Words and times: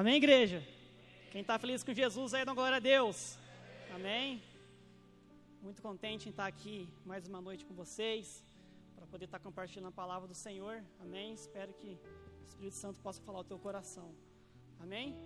Amém, 0.00 0.14
igreja? 0.14 0.62
Quem 1.32 1.40
está 1.40 1.58
feliz 1.58 1.82
com 1.82 1.92
Jesus 1.92 2.32
aí, 2.32 2.44
dá 2.44 2.54
glória 2.54 2.76
a 2.76 2.78
Deus. 2.78 3.36
Amém? 3.92 4.40
Muito 5.60 5.82
contente 5.82 6.28
em 6.28 6.30
estar 6.30 6.46
aqui 6.46 6.88
mais 7.04 7.26
uma 7.26 7.40
noite 7.40 7.64
com 7.64 7.74
vocês, 7.74 8.44
para 8.94 9.04
poder 9.08 9.24
estar 9.24 9.40
compartilhando 9.40 9.88
a 9.88 9.90
palavra 9.90 10.28
do 10.28 10.36
Senhor. 10.36 10.84
Amém? 11.00 11.32
Espero 11.32 11.72
que 11.80 11.98
o 12.42 12.44
Espírito 12.46 12.76
Santo 12.76 13.00
possa 13.00 13.20
falar 13.20 13.40
o 13.40 13.48
teu 13.50 13.58
coração. 13.58 14.08
Amém? 14.78 15.16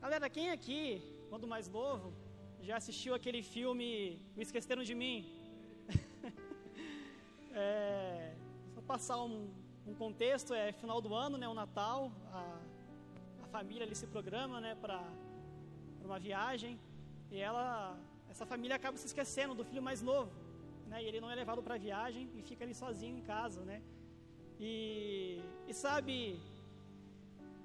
Galera, 0.00 0.30
quem 0.30 0.50
aqui, 0.50 1.02
quando 1.28 1.48
mais 1.48 1.68
novo, 1.68 2.14
já 2.60 2.76
assistiu 2.76 3.16
aquele 3.16 3.42
filme 3.42 4.22
Me 4.36 4.44
Esqueceram 4.44 4.84
de 4.84 4.94
Mim? 4.94 5.16
é, 7.52 8.36
só 8.76 8.80
passar 8.82 9.20
um, 9.24 9.50
um, 9.88 9.92
contexto, 9.92 10.54
é 10.54 10.70
final 10.70 11.00
do 11.00 11.12
ano, 11.16 11.36
né, 11.36 11.48
o 11.48 11.54
Natal, 11.62 12.12
a, 12.32 12.60
família 13.56 13.84
ali 13.86 13.96
se 14.00 14.06
programa, 14.14 14.56
né, 14.64 14.72
para 14.82 14.98
uma 16.08 16.18
viagem, 16.28 16.72
e 17.30 17.36
ela, 17.48 17.98
essa 18.32 18.44
família 18.52 18.76
acaba 18.76 18.96
se 19.02 19.06
esquecendo 19.10 19.54
do 19.58 19.64
filho 19.68 19.82
mais 19.88 20.00
novo, 20.10 20.32
né, 20.90 21.02
e 21.02 21.06
ele 21.08 21.20
não 21.20 21.30
é 21.30 21.36
levado 21.42 21.62
para 21.62 21.74
a 21.76 21.82
viagem 21.88 22.24
e 22.38 22.42
fica 22.42 22.64
ali 22.64 22.74
sozinho 22.74 23.16
em 23.18 23.24
casa, 23.34 23.60
né, 23.70 23.78
e, 24.58 25.40
e 25.68 25.74
sabe, 25.84 26.16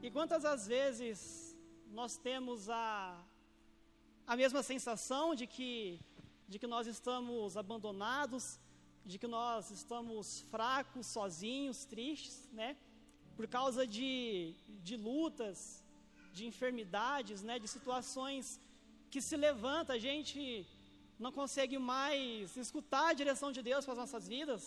e 0.05 0.11
quantas 0.11 0.43
as 0.53 0.67
vezes 0.75 1.19
nós 1.99 2.17
temos 2.17 2.69
a, 2.69 3.23
a 4.25 4.35
mesma 4.35 4.61
sensação 4.61 5.33
de 5.39 5.47
que, 5.47 6.01
de 6.51 6.59
que 6.59 6.67
nós 6.67 6.85
estamos 6.95 7.55
abandonados, 7.63 8.59
de 9.05 9.17
que 9.17 9.27
nós 9.27 9.71
estamos 9.71 10.41
fracos, 10.51 11.05
sozinhos, 11.07 11.85
tristes, 11.85 12.49
né? 12.51 12.75
Por 13.37 13.47
causa 13.57 13.81
de, 13.95 14.53
de 14.87 14.95
lutas, 15.07 15.59
de 16.37 16.43
enfermidades, 16.51 17.41
né? 17.47 17.55
De 17.63 17.69
situações 17.75 18.59
que 19.11 19.21
se 19.27 19.35
levanta, 19.47 19.93
a 19.93 20.01
gente 20.07 20.39
não 21.23 21.31
consegue 21.39 21.77
mais 21.77 22.55
escutar 22.65 23.05
a 23.09 23.17
direção 23.21 23.49
de 23.57 23.61
Deus 23.69 23.83
para 23.85 23.93
as 23.95 24.01
nossas 24.03 24.27
vidas, 24.35 24.63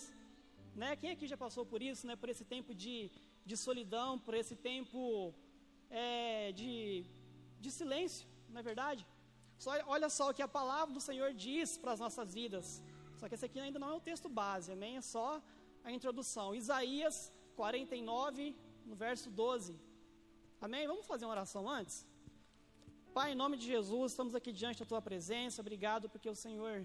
né? 0.81 0.89
Quem 1.01 1.11
aqui 1.11 1.27
já 1.33 1.37
passou 1.45 1.65
por 1.71 1.81
isso, 1.91 2.05
né? 2.07 2.15
Por 2.21 2.29
esse 2.33 2.45
tempo 2.53 2.73
de, 2.83 2.95
de 3.49 3.55
solidão, 3.65 4.09
por 4.25 4.33
esse 4.41 4.55
tempo 4.55 4.99
é, 5.89 6.51
de, 6.59 7.05
de 7.63 7.71
silêncio, 7.79 8.25
não 8.49 8.59
é 8.61 8.63
verdade? 8.71 9.05
Só, 9.63 9.71
olha 9.95 10.09
só 10.17 10.29
o 10.29 10.33
que 10.33 10.41
a 10.41 10.53
palavra 10.59 10.93
do 10.93 11.01
Senhor 11.09 11.33
diz 11.33 11.77
para 11.77 11.91
as 11.95 11.99
nossas 11.99 12.33
vidas. 12.33 12.81
Só 13.19 13.27
que 13.27 13.35
esse 13.35 13.45
aqui 13.45 13.59
ainda 13.59 13.77
não 13.83 13.89
é 13.91 13.93
o 13.93 14.05
texto 14.09 14.27
base, 14.27 14.71
amém? 14.71 14.97
É 14.97 15.01
só 15.01 15.41
a 15.83 15.91
introdução. 15.91 16.55
Isaías 16.55 17.31
49, 17.61 18.55
no 18.89 18.95
verso 18.95 19.29
12. 19.29 19.79
Amém? 20.65 20.87
Vamos 20.91 21.05
fazer 21.11 21.25
uma 21.25 21.35
oração 21.37 21.63
antes? 21.69 21.95
Pai, 23.17 23.27
em 23.33 23.39
nome 23.41 23.55
de 23.61 23.65
Jesus, 23.73 24.13
estamos 24.13 24.33
aqui 24.33 24.51
diante 24.61 24.79
da 24.79 24.87
tua 24.91 25.01
presença. 25.09 25.61
Obrigado 25.65 26.09
porque 26.09 26.29
o 26.35 26.39
Senhor 26.43 26.75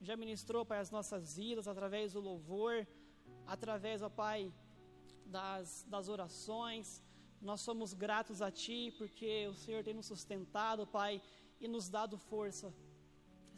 já 0.00 0.14
ministrou, 0.24 0.62
Pai, 0.64 0.78
as 0.78 0.92
nossas 0.96 1.34
vidas 1.40 1.66
através 1.66 2.12
do 2.12 2.20
louvor, 2.20 2.86
através, 3.54 4.02
ó 4.02 4.10
Pai, 4.24 4.40
das, 5.26 5.84
das 5.94 6.08
orações. 6.08 7.02
Nós 7.42 7.60
somos 7.68 7.92
gratos 7.92 8.40
a 8.40 8.52
Ti 8.52 8.94
porque 8.98 9.48
o 9.48 9.56
Senhor 9.64 9.82
tem 9.82 9.94
nos 9.94 10.06
sustentado, 10.06 10.86
Pai, 10.86 11.20
e 11.60 11.66
nos 11.66 11.88
dado 11.88 12.16
força. 12.16 12.72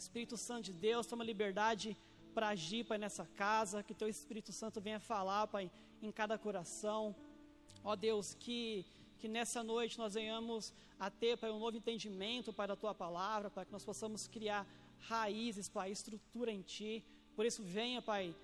Espírito 0.04 0.38
Santo 0.38 0.64
de 0.70 0.72
Deus, 0.72 1.06
toma 1.06 1.30
liberdade 1.32 1.88
para 2.32 2.48
agir, 2.48 2.82
Pai, 2.90 2.96
nessa 2.96 3.26
casa, 3.44 3.82
que 3.82 4.00
Teu 4.02 4.08
Espírito 4.08 4.52
Santo 4.52 4.80
venha 4.80 4.98
falar, 4.98 5.46
Pai, 5.48 5.70
em 6.02 6.12
cada 6.12 6.36
coração. 6.36 7.14
Ó 7.84 7.94
Deus, 7.96 8.34
que, 8.34 8.84
que 9.18 9.28
nessa 9.28 9.62
noite 9.62 9.98
nós 9.98 10.14
venhamos 10.14 10.74
a 10.98 11.10
ter, 11.10 11.36
Pai, 11.36 11.50
um 11.50 11.58
novo 11.58 11.76
entendimento, 11.76 12.52
Pai, 12.52 12.66
da 12.66 12.76
Tua 12.76 12.94
palavra, 12.94 13.50
Pai, 13.50 13.64
que 13.64 13.72
nós 13.72 13.84
possamos 13.84 14.26
criar 14.26 14.66
raízes, 14.98 15.68
Pai, 15.68 15.90
estrutura 15.90 16.50
em 16.50 16.62
Ti. 16.62 17.04
Por 17.34 17.46
isso, 17.46 17.62
venha, 17.62 18.02
Pai, 18.02 18.34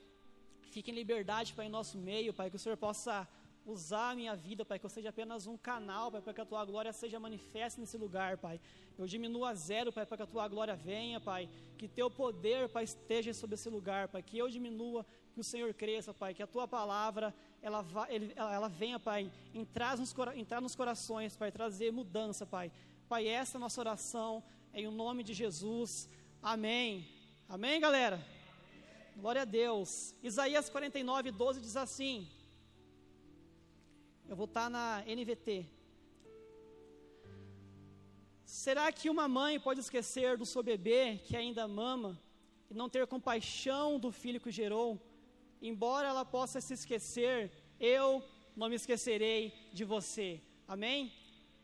fique 0.70 0.90
em 0.90 0.94
liberdade, 0.94 1.52
Pai, 1.52 1.66
em 1.66 1.70
nosso 1.70 1.98
meio, 1.98 2.32
Pai, 2.32 2.48
que 2.50 2.56
o 2.56 2.58
Senhor 2.58 2.76
possa 2.76 3.28
usar 3.68 4.10
a 4.12 4.14
minha 4.14 4.34
vida, 4.34 4.64
Pai, 4.64 4.78
que 4.78 4.86
eu 4.86 4.90
seja 4.90 5.10
apenas 5.10 5.46
um 5.46 5.56
canal, 5.56 6.10
Pai, 6.10 6.22
para 6.22 6.32
que 6.32 6.40
a 6.40 6.44
Tua 6.44 6.64
glória 6.64 6.92
seja 6.92 7.20
manifesta 7.20 7.78
nesse 7.78 7.98
lugar, 7.98 8.38
Pai. 8.38 8.58
Eu 8.96 9.06
diminuo 9.06 9.44
a 9.44 9.54
zero, 9.54 9.92
Pai, 9.92 10.06
para 10.06 10.16
que 10.16 10.22
a 10.22 10.26
Tua 10.26 10.48
glória 10.48 10.74
venha, 10.74 11.20
Pai. 11.20 11.48
Que 11.76 11.86
Teu 11.86 12.10
poder, 12.10 12.70
Pai, 12.70 12.84
esteja 12.84 13.34
sobre 13.34 13.54
esse 13.54 13.68
lugar, 13.68 14.08
Pai. 14.08 14.22
Que 14.22 14.38
eu 14.38 14.48
diminua, 14.48 15.04
que 15.34 15.40
o 15.40 15.44
Senhor 15.44 15.72
cresça, 15.74 16.14
Pai. 16.14 16.32
Que 16.32 16.42
a 16.42 16.46
Tua 16.46 16.66
palavra, 16.66 17.34
ela, 17.60 17.82
vá, 17.82 18.08
ela, 18.08 18.54
ela 18.54 18.68
venha, 18.68 18.98
Pai, 18.98 19.30
entrar 19.52 19.98
nos, 19.98 20.14
entrar 20.34 20.62
nos 20.62 20.74
corações, 20.74 21.36
Pai, 21.36 21.52
trazer 21.52 21.92
mudança, 21.92 22.46
Pai. 22.46 22.72
Pai, 23.06 23.28
essa 23.28 23.56
é 23.56 23.58
a 23.58 23.60
nossa 23.60 23.80
oração, 23.80 24.42
em 24.72 24.86
o 24.86 24.90
nome 24.90 25.22
de 25.22 25.34
Jesus. 25.34 26.08
Amém. 26.42 27.06
Amém, 27.46 27.78
galera? 27.78 28.24
Glória 29.14 29.42
a 29.42 29.44
Deus. 29.44 30.14
Isaías 30.22 30.70
49, 30.70 31.30
12 31.32 31.60
diz 31.60 31.76
assim. 31.76 32.37
Eu 34.30 34.36
vou 34.36 34.44
estar 34.44 34.68
na 34.68 35.02
NVT. 35.06 35.66
Será 38.44 38.92
que 38.92 39.08
uma 39.08 39.26
mãe 39.26 39.58
pode 39.58 39.80
esquecer 39.80 40.36
do 40.36 40.44
seu 40.44 40.62
bebê 40.62 41.18
que 41.26 41.34
ainda 41.34 41.66
mama 41.66 42.10
e 42.70 42.74
não 42.74 42.90
ter 42.90 43.06
compaixão 43.06 43.98
do 43.98 44.10
filho 44.12 44.38
que 44.38 44.50
gerou? 44.50 45.00
Embora 45.62 46.08
ela 46.08 46.26
possa 46.26 46.60
se 46.60 46.74
esquecer, 46.74 47.50
eu 47.80 48.22
não 48.54 48.68
me 48.68 48.74
esquecerei 48.74 49.54
de 49.72 49.82
você. 49.82 50.42
Amém? 50.74 51.10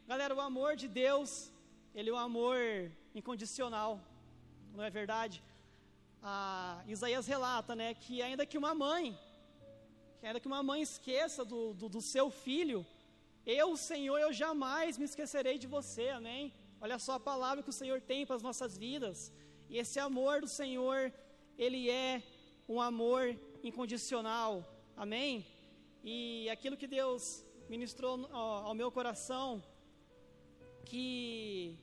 Galera, 0.07 0.35
o 0.35 0.41
amor 0.41 0.75
de 0.75 0.89
Deus, 0.89 1.53
ele 1.95 2.09
é 2.09 2.15
um 2.15 2.25
amor 2.31 2.57
incondicional, 3.15 4.01
não 4.75 4.83
é 4.83 4.89
verdade? 4.89 5.43
Ah, 6.23 6.83
Isaías 6.89 7.27
relata, 7.27 7.77
né, 7.77 7.93
que 7.93 8.23
ainda 8.23 8.47
que 8.47 8.57
uma 8.57 8.75
mãe 8.75 9.19
ainda 10.27 10.41
que 10.41 10.47
uma 10.47 10.63
mãe 10.63 10.81
esqueça 10.81 11.45
do, 11.45 11.75
do, 11.75 11.89
do 11.89 12.01
seu 12.01 12.31
filho, 12.31 12.87
eu, 13.45 13.77
Senhor, 13.77 14.19
eu 14.19 14.33
jamais 14.33 14.97
me 14.97 15.05
esquecerei 15.05 15.59
de 15.59 15.67
você, 15.67 16.09
amém? 16.09 16.53
Olha 16.81 16.99
só 16.99 17.13
a 17.15 17.21
palavra 17.21 17.63
que 17.63 17.69
o 17.71 17.79
Senhor 17.81 18.01
tem 18.01 18.25
para 18.25 18.37
as 18.37 18.43
nossas 18.43 18.77
vidas. 18.77 19.33
E 19.69 19.79
esse 19.79 19.99
amor 19.99 20.41
do 20.41 20.49
Senhor, 20.49 21.13
ele 21.59 21.91
é 21.91 22.23
um 22.67 22.81
amor 22.81 23.39
incondicional, 23.63 24.65
amém? 24.97 25.47
E 26.03 26.49
aquilo 26.49 26.77
que 26.77 26.87
Deus 26.87 27.45
ministrou 27.69 28.27
ao 28.33 28.75
meu 28.75 28.91
coração, 28.91 29.63
que 30.87 31.79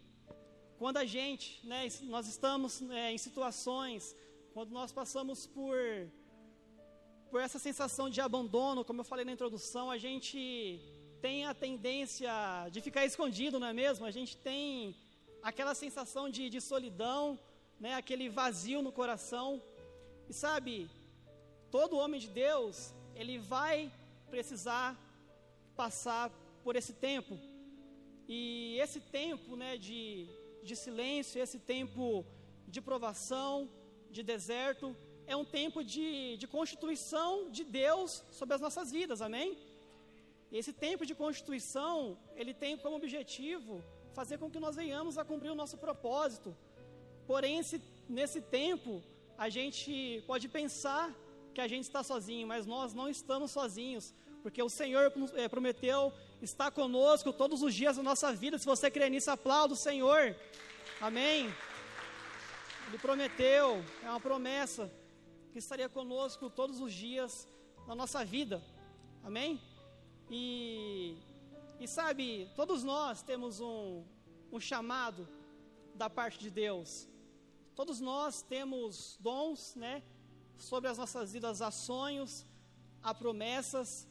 quando 0.79 0.97
a 0.97 1.05
gente, 1.05 1.59
né, 1.63 1.87
nós 2.03 2.27
estamos 2.27 2.81
é, 2.89 3.11
em 3.11 3.17
situações, 3.17 4.15
quando 4.53 4.71
nós 4.71 4.91
passamos 4.91 5.45
por 5.45 5.77
por 7.31 7.39
essa 7.39 7.57
sensação 7.57 8.09
de 8.09 8.19
abandono, 8.19 8.83
como 8.83 8.99
eu 8.99 9.05
falei 9.05 9.23
na 9.23 9.31
introdução, 9.31 9.89
a 9.89 9.97
gente 9.97 10.81
tem 11.21 11.45
a 11.45 11.53
tendência 11.53 12.33
de 12.73 12.81
ficar 12.81 13.05
escondido, 13.05 13.57
não 13.57 13.67
é 13.67 13.73
mesmo? 13.73 14.05
A 14.05 14.11
gente 14.11 14.35
tem 14.35 14.93
aquela 15.41 15.73
sensação 15.73 16.29
de, 16.29 16.49
de 16.49 16.59
solidão, 16.59 17.39
né? 17.79 17.93
aquele 17.95 18.27
vazio 18.27 18.81
no 18.81 18.91
coração. 18.91 19.61
E 20.29 20.33
sabe, 20.33 20.89
todo 21.75 22.01
homem 22.03 22.19
de 22.19 22.27
Deus, 22.27 22.93
ele 23.15 23.37
vai 23.37 23.89
precisar 24.29 24.89
passar 25.73 26.29
por 26.65 26.75
esse 26.75 26.91
tempo. 26.91 27.39
E 28.27 28.77
esse 28.77 28.99
tempo 28.99 29.55
né, 29.55 29.77
de, 29.77 30.27
de 30.63 30.75
silêncio, 30.75 31.41
esse 31.41 31.59
tempo 31.59 32.25
de 32.67 32.81
provação, 32.81 33.69
de 34.09 34.21
deserto, 34.21 34.93
é 35.31 35.35
um 35.35 35.45
tempo 35.45 35.79
de, 35.91 36.35
de 36.41 36.47
constituição 36.55 37.49
de 37.49 37.63
Deus 37.63 38.23
sobre 38.31 38.53
as 38.55 38.61
nossas 38.65 38.91
vidas, 38.91 39.21
amém? 39.21 39.57
E 40.51 40.57
esse 40.57 40.73
tempo 40.73 41.05
de 41.05 41.15
constituição, 41.15 42.17
ele 42.35 42.53
tem 42.53 42.77
como 42.77 42.97
objetivo 42.97 43.81
fazer 44.13 44.37
com 44.37 44.51
que 44.51 44.59
nós 44.59 44.75
venhamos 44.75 45.17
a 45.17 45.23
cumprir 45.23 45.51
o 45.51 45.55
nosso 45.55 45.77
propósito. 45.77 46.49
Porém, 47.25 47.59
esse, 47.59 47.81
nesse 48.09 48.41
tempo, 48.41 49.01
a 49.37 49.47
gente 49.47 50.21
pode 50.27 50.49
pensar 50.49 51.15
que 51.53 51.61
a 51.61 51.67
gente 51.67 51.85
está 51.85 52.03
sozinho, 52.03 52.45
mas 52.45 52.65
nós 52.65 52.93
não 52.93 53.07
estamos 53.07 53.51
sozinhos, 53.51 54.13
porque 54.43 54.61
o 54.61 54.69
Senhor 54.69 55.13
é, 55.35 55.47
prometeu 55.47 56.11
estar 56.41 56.71
conosco 56.71 57.31
todos 57.31 57.63
os 57.63 57.73
dias 57.73 57.95
da 57.95 58.03
nossa 58.03 58.33
vida. 58.33 58.57
Se 58.57 58.65
você 58.65 58.91
crê 58.91 59.09
nisso, 59.09 59.31
aplauda 59.31 59.73
o 59.75 59.77
Senhor. 59.77 60.35
Amém. 60.99 61.49
Ele 62.89 62.97
prometeu, 62.97 63.81
é 64.03 64.09
uma 64.09 64.19
promessa 64.19 64.91
que 65.51 65.59
estaria 65.59 65.89
conosco 65.89 66.49
todos 66.49 66.79
os 66.79 66.93
dias 66.93 67.47
na 67.87 67.93
nossa 67.93 68.23
vida. 68.23 68.63
Amém? 69.23 69.61
E, 70.29 71.17
e 71.79 71.87
sabe, 71.87 72.49
todos 72.55 72.83
nós 72.83 73.21
temos 73.21 73.59
um, 73.59 74.03
um 74.51 74.59
chamado 74.59 75.27
da 75.93 76.09
parte 76.09 76.39
de 76.39 76.49
Deus. 76.49 77.07
Todos 77.75 77.99
nós 77.99 78.41
temos 78.41 79.17
dons, 79.19 79.75
né? 79.75 80.03
Sobre 80.57 80.89
as 80.89 80.97
nossas 80.97 81.33
vidas, 81.33 81.61
há 81.61 81.71
sonhos, 81.71 82.45
há 83.03 83.13
promessas. 83.13 84.07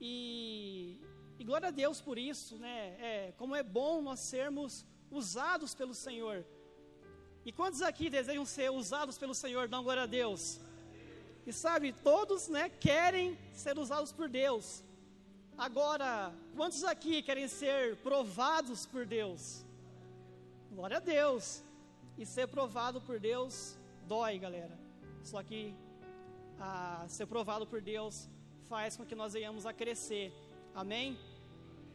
E, 0.00 1.00
E 1.38 1.44
glória 1.44 1.68
a 1.68 1.70
Deus 1.70 2.00
por 2.00 2.18
isso, 2.18 2.56
né? 2.56 2.96
É, 3.00 3.32
como 3.36 3.54
é 3.54 3.62
bom 3.62 4.02
nós 4.02 4.20
sermos 4.20 4.86
usados 5.10 5.74
pelo 5.74 5.94
Senhor. 5.94 6.44
E 7.46 7.52
quantos 7.52 7.80
aqui 7.80 8.10
desejam 8.10 8.44
ser 8.44 8.72
usados 8.72 9.16
pelo 9.16 9.32
Senhor? 9.32 9.68
Dão 9.68 9.84
glória 9.84 10.02
a 10.02 10.06
Deus. 10.06 10.58
E 11.46 11.52
sabe, 11.52 11.92
todos, 11.92 12.48
né, 12.48 12.68
querem 12.68 13.38
ser 13.52 13.78
usados 13.78 14.10
por 14.10 14.28
Deus. 14.28 14.82
Agora, 15.56 16.34
quantos 16.56 16.82
aqui 16.82 17.22
querem 17.22 17.46
ser 17.46 17.98
provados 17.98 18.84
por 18.84 19.06
Deus? 19.06 19.64
Glória 20.72 20.96
a 20.96 21.00
Deus. 21.00 21.62
E 22.18 22.26
ser 22.26 22.48
provado 22.48 23.00
por 23.00 23.20
Deus 23.20 23.76
dói, 24.08 24.40
galera. 24.40 24.76
Só 25.22 25.40
que 25.40 25.72
a 26.58 27.04
ser 27.08 27.26
provado 27.26 27.64
por 27.64 27.80
Deus 27.80 28.28
faz 28.68 28.96
com 28.96 29.06
que 29.06 29.14
nós 29.14 29.34
venhamos 29.34 29.66
a 29.66 29.72
crescer. 29.72 30.32
Amém? 30.74 31.16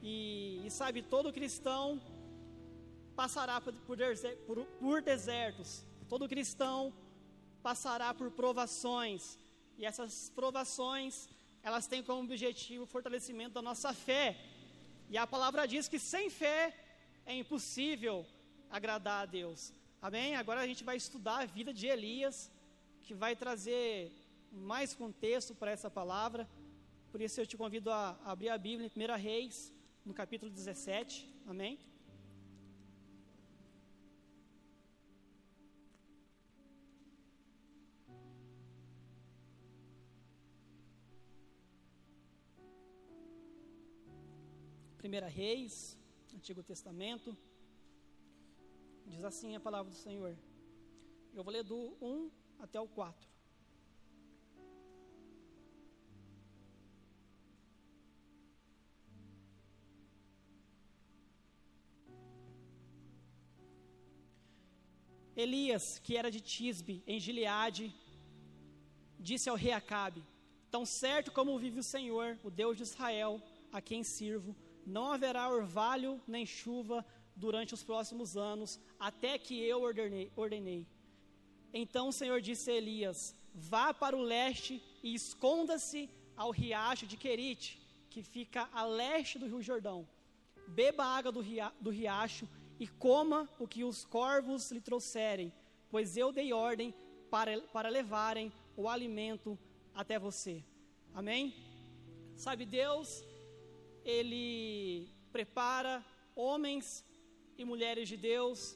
E, 0.01 0.65
e 0.65 0.71
sabe, 0.71 1.01
todo 1.01 1.33
cristão 1.33 1.99
passará 3.15 3.61
por, 3.61 5.01
desertos, 5.01 5.83
todo 6.09 6.27
cristão 6.27 6.93
passará 7.61 8.13
por 8.13 8.31
provações, 8.31 9.37
e 9.77 9.85
essas 9.85 10.31
provações, 10.35 11.29
elas 11.63 11.87
têm 11.87 12.03
como 12.03 12.23
objetivo 12.23 12.83
o 12.83 12.87
fortalecimento 12.87 13.53
da 13.53 13.61
nossa 13.61 13.93
fé. 13.93 14.37
E 15.09 15.17
a 15.17 15.25
palavra 15.25 15.67
diz 15.67 15.87
que 15.87 15.99
sem 15.99 16.29
fé 16.29 16.73
é 17.25 17.35
impossível 17.35 18.25
agradar 18.69 19.23
a 19.23 19.25
Deus. 19.25 19.73
Amém? 20.01 20.35
Agora 20.35 20.61
a 20.61 20.67
gente 20.67 20.83
vai 20.83 20.97
estudar 20.97 21.39
a 21.39 21.45
vida 21.45 21.73
de 21.73 21.87
Elias, 21.87 22.51
que 23.03 23.13
vai 23.13 23.35
trazer 23.35 24.11
mais 24.51 24.93
contexto 24.93 25.53
para 25.53 25.71
essa 25.71 25.89
palavra. 25.89 26.47
Por 27.11 27.21
isso 27.21 27.39
eu 27.39 27.47
te 27.47 27.57
convido 27.57 27.91
a 27.91 28.17
abrir 28.25 28.49
a 28.49 28.57
Bíblia 28.57 28.89
em 28.93 29.13
1 29.13 29.17
Reis, 29.17 29.73
no 30.05 30.13
capítulo 30.13 30.51
17. 30.51 31.27
Amém? 31.47 31.90
Primeira 45.01 45.27
Reis, 45.27 45.97
Antigo 46.31 46.61
Testamento, 46.61 47.35
diz 49.07 49.23
assim 49.23 49.55
a 49.55 49.59
palavra 49.59 49.89
do 49.89 49.97
Senhor. 49.97 50.37
Eu 51.33 51.43
vou 51.43 51.51
ler 51.51 51.63
do 51.63 51.97
1 51.99 52.29
até 52.59 52.79
o 52.79 52.87
4. 52.87 53.27
Elias, 65.35 65.97
que 65.97 66.15
era 66.15 66.29
de 66.29 66.41
Tisbe, 66.41 67.03
em 67.07 67.19
Gileade, 67.19 67.91
disse 69.19 69.49
ao 69.49 69.55
rei 69.55 69.71
Acabe: 69.71 70.23
Tão 70.69 70.85
certo 70.85 71.31
como 71.31 71.57
vive 71.57 71.79
o 71.79 71.89
Senhor, 71.95 72.37
o 72.43 72.51
Deus 72.51 72.77
de 72.77 72.83
Israel, 72.83 73.41
a 73.71 73.81
quem 73.81 74.03
sirvo, 74.03 74.55
não 74.91 75.11
haverá 75.11 75.49
orvalho 75.49 76.21
nem 76.27 76.45
chuva 76.45 77.05
durante 77.35 77.73
os 77.73 77.83
próximos 77.83 78.35
anos, 78.35 78.79
até 78.99 79.37
que 79.37 79.55
eu 79.71 79.81
ordenei. 79.81 80.31
ordenei. 80.35 80.85
Então 81.73 82.09
o 82.09 82.13
Senhor 82.13 82.39
disse 82.41 82.69
a 82.69 82.75
Elias: 82.75 83.35
Vá 83.53 83.93
para 83.93 84.15
o 84.15 84.21
leste 84.21 84.83
e 85.01 85.13
esconda-se 85.13 86.09
ao 86.35 86.51
riacho 86.51 87.07
de 87.07 87.17
Querite, 87.17 87.79
que 88.09 88.21
fica 88.21 88.69
a 88.73 88.83
leste 88.85 89.39
do 89.39 89.47
Rio 89.47 89.61
Jordão. 89.61 90.07
Beba 90.67 91.03
a 91.03 91.17
água 91.17 91.31
do, 91.31 91.41
ria, 91.41 91.71
do 91.79 91.89
riacho 91.89 92.47
e 92.79 92.87
coma 92.87 93.49
o 93.59 93.67
que 93.67 93.83
os 93.83 94.05
corvos 94.05 94.71
lhe 94.71 94.81
trouxerem, 94.81 95.53
pois 95.89 96.17
eu 96.17 96.31
dei 96.31 96.51
ordem 96.51 96.93
para, 97.29 97.59
para 97.73 97.89
levarem 97.89 98.51
o 98.75 98.89
alimento 98.89 99.57
até 99.93 100.19
você. 100.19 100.63
Amém? 101.13 101.53
Sabe, 102.35 102.65
Deus 102.65 103.23
ele 104.03 105.09
prepara 105.31 106.03
homens 106.35 107.05
e 107.57 107.63
mulheres 107.63 108.07
de 108.09 108.17
Deus 108.17 108.75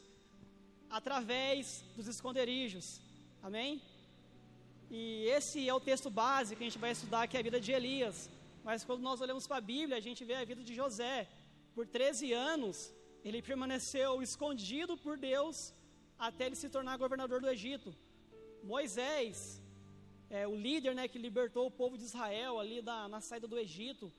através 0.90 1.84
dos 1.96 2.08
esconderijos. 2.08 3.02
Amém? 3.42 3.82
E 4.90 5.26
esse 5.38 5.68
é 5.68 5.74
o 5.74 5.80
texto 5.80 6.10
básico 6.10 6.58
que 6.58 6.64
a 6.64 6.70
gente 6.70 6.84
vai 6.86 6.92
estudar, 6.92 7.28
que 7.28 7.38
é 7.38 7.40
a 7.40 7.44
vida 7.44 7.60
de 7.60 7.72
Elias. 7.72 8.30
Mas 8.64 8.84
quando 8.84 9.02
nós 9.02 9.22
olhamos 9.22 9.48
para 9.48 9.58
a 9.58 9.68
Bíblia, 9.74 9.98
a 9.98 10.06
gente 10.08 10.24
vê 10.24 10.36
a 10.36 10.46
vida 10.46 10.64
de 10.64 10.74
José. 10.74 11.28
Por 11.74 11.86
13 11.88 12.34
anos, 12.34 12.94
ele 13.24 13.42
permaneceu 13.42 14.22
escondido 14.22 14.96
por 14.98 15.18
Deus 15.18 15.74
até 16.18 16.46
ele 16.46 16.56
se 16.56 16.70
tornar 16.70 16.98
governador 16.98 17.42
do 17.42 17.50
Egito. 17.50 17.94
Moisés, 18.64 19.62
é, 20.30 20.48
o 20.48 20.56
líder 20.56 20.96
né, 20.96 21.08
que 21.08 21.20
libertou 21.20 21.68
o 21.68 21.72
povo 21.72 21.98
de 21.98 22.04
Israel 22.04 22.60
ali 22.60 22.82
da, 22.82 23.08
na 23.08 23.22
saída 23.22 23.48
do 23.48 23.58
Egito, 23.58 24.12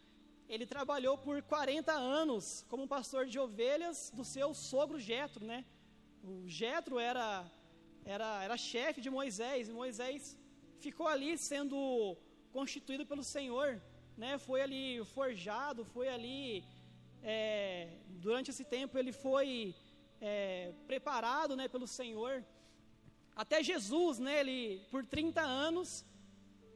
ele 0.49 0.67
trabalhou 0.67 1.19
por 1.19 1.43
40 1.43 1.93
anos 1.93 2.65
como 2.69 2.87
pastor 2.87 3.27
de 3.27 3.39
ovelhas 3.39 4.13
do 4.15 4.25
seu 4.25 4.55
sogro 4.55 4.99
Jetro, 4.99 5.45
né? 5.45 5.65
O 6.23 6.47
Jetro 6.47 6.99
era 6.99 7.51
era 8.05 8.45
era 8.45 8.57
chefe 8.57 9.01
de 9.01 9.11
Moisés 9.11 9.69
e 9.69 9.73
Moisés 9.73 10.39
ficou 10.79 11.09
ali 11.09 11.37
sendo 11.37 12.17
constituído 12.53 13.05
pelo 13.05 13.25
Senhor, 13.25 13.83
né? 14.17 14.39
Foi 14.39 14.61
ali 14.61 15.05
forjado, 15.17 15.85
foi 15.85 16.09
ali 16.09 16.65
é, 17.23 17.89
durante 18.09 18.51
esse 18.51 18.65
tempo 18.65 18.97
ele 18.97 19.13
foi 19.13 19.75
é, 20.21 20.73
preparado, 20.87 21.57
né, 21.57 21.67
pelo 21.69 21.87
Senhor. 21.87 22.45
Até 23.35 23.63
Jesus, 23.63 24.19
né? 24.19 24.41
Ele 24.41 24.81
por 24.93 25.05
30 25.05 25.41
anos 25.41 26.05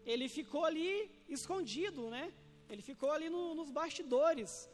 ele 0.05 0.28
ficou 0.28 0.64
ali 0.64 0.93
escondido, 1.28 2.11
né? 2.11 2.32
Ele 2.70 2.82
ficou 2.82 3.11
ali 3.11 3.28
no, 3.28 3.55
nos 3.55 3.70
bastidores. 3.70 4.70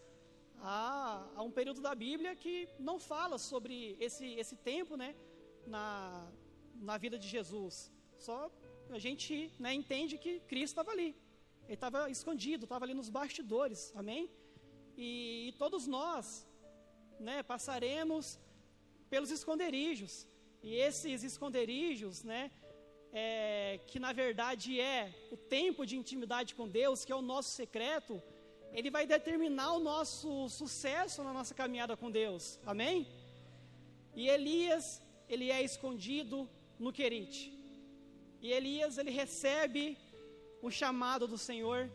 Há, 0.60 1.26
há, 1.34 1.42
um 1.42 1.50
período 1.50 1.80
da 1.80 1.94
Bíblia 1.94 2.34
que 2.36 2.68
não 2.78 2.98
fala 2.98 3.38
sobre 3.38 3.96
esse, 3.98 4.26
esse 4.42 4.56
tempo 4.56 4.96
né, 4.96 5.14
na, 5.66 6.30
na 6.88 6.96
vida 6.98 7.18
de 7.18 7.28
Jesus. 7.36 7.90
Só 8.18 8.50
a 8.90 8.98
gente 8.98 9.52
né, 9.58 9.72
entende 9.72 10.18
que 10.18 10.40
Cristo 10.40 10.72
estava 10.74 10.90
ali. 10.90 11.10
Ele 11.64 11.74
estava 11.74 12.10
escondido, 12.10 12.64
estava 12.64 12.84
ali 12.84 12.94
nos 12.94 13.08
bastidores. 13.08 13.92
Amém? 13.96 14.30
E, 14.96 15.48
e 15.48 15.52
todos 15.52 15.86
nós 15.86 16.46
né, 17.18 17.42
passaremos 17.42 18.38
pelos 19.08 19.30
esconderijos. 19.30 20.26
E 20.62 20.74
esses 20.74 21.22
esconderijos, 21.22 22.24
né, 22.24 22.50
é, 23.18 23.80
que 23.86 23.98
na 23.98 24.12
verdade 24.12 24.78
é 24.78 25.00
o 25.34 25.36
tempo 25.56 25.86
de 25.90 25.96
intimidade 25.96 26.54
com 26.54 26.68
Deus, 26.68 27.02
que 27.04 27.12
é 27.14 27.16
o 27.16 27.28
nosso 27.32 27.50
secreto, 27.60 28.14
ele 28.78 28.90
vai 28.96 29.04
determinar 29.06 29.70
o 29.72 29.80
nosso 29.92 30.30
sucesso 30.50 31.24
na 31.24 31.32
nossa 31.32 31.54
caminhada 31.60 31.96
com 31.96 32.10
Deus. 32.10 32.60
Amém? 32.72 33.06
E 34.14 34.28
Elias, 34.28 35.00
ele 35.30 35.50
é 35.50 35.62
escondido 35.62 36.36
no 36.78 36.92
Querite. 36.92 37.44
E 38.42 38.52
Elias, 38.52 38.98
ele 38.98 39.10
recebe 39.22 39.96
o 40.60 40.70
chamado 40.70 41.26
do 41.26 41.38
Senhor. 41.38 41.90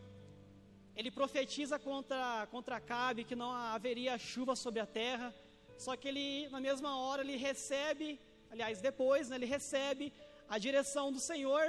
Ele 0.96 1.10
profetiza 1.20 1.78
contra, 1.78 2.48
contra 2.50 2.76
Acabe 2.76 3.22
que 3.22 3.36
não 3.36 3.52
haveria 3.52 4.18
chuva 4.18 4.56
sobre 4.56 4.80
a 4.80 4.86
terra. 4.86 5.32
Só 5.78 5.94
que 5.96 6.08
ele, 6.08 6.48
na 6.48 6.60
mesma 6.60 6.98
hora, 6.98 7.22
ele 7.22 7.36
recebe, 7.36 8.18
aliás, 8.50 8.80
depois, 8.80 9.28
né, 9.28 9.36
ele 9.36 9.46
recebe 9.46 10.12
a 10.54 10.58
direção 10.58 11.10
do 11.10 11.18
Senhor 11.18 11.64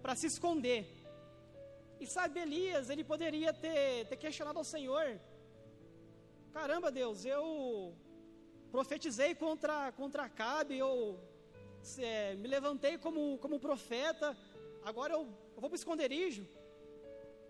para 0.00 0.14
se 0.14 0.26
esconder. 0.32 0.82
E 2.00 2.06
sabe, 2.06 2.38
Elias, 2.38 2.88
ele 2.88 3.02
poderia 3.02 3.52
ter, 3.52 4.06
ter 4.06 4.16
questionado 4.16 4.60
ao 4.60 4.64
Senhor: 4.74 5.06
caramba, 6.52 6.88
Deus, 6.88 7.24
eu 7.24 7.42
profetizei 8.70 9.34
contra, 9.34 9.90
contra 9.90 10.22
Acabe, 10.22 10.78
eu 10.78 11.18
é, 11.98 12.36
me 12.36 12.46
levantei 12.46 12.96
como, 12.96 13.38
como 13.38 13.58
profeta, 13.58 14.36
agora 14.84 15.14
eu, 15.14 15.22
eu 15.56 15.60
vou 15.60 15.68
para 15.68 15.78
o 15.78 15.82
esconderijo. 15.82 16.46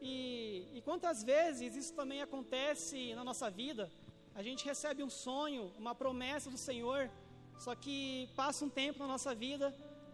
E, 0.00 0.68
e 0.72 0.80
quantas 0.80 1.22
vezes 1.22 1.76
isso 1.76 1.92
também 1.92 2.22
acontece 2.22 3.14
na 3.14 3.24
nossa 3.24 3.50
vida? 3.50 3.90
A 4.34 4.42
gente 4.42 4.64
recebe 4.64 5.02
um 5.02 5.10
sonho, 5.10 5.70
uma 5.76 5.94
promessa 5.94 6.48
do 6.48 6.56
Senhor, 6.56 7.10
só 7.58 7.74
que 7.74 8.30
passa 8.34 8.64
um 8.64 8.70
tempo 8.70 9.00
na 9.00 9.08
nossa 9.08 9.34
vida 9.34 9.68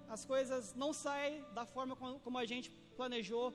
as 0.09 0.25
coisas 0.25 0.75
não 0.75 0.93
saem 0.93 1.45
da 1.55 1.65
forma 1.67 1.97
como 1.97 2.39
a 2.39 2.45
gente 2.45 2.71
planejou. 2.97 3.55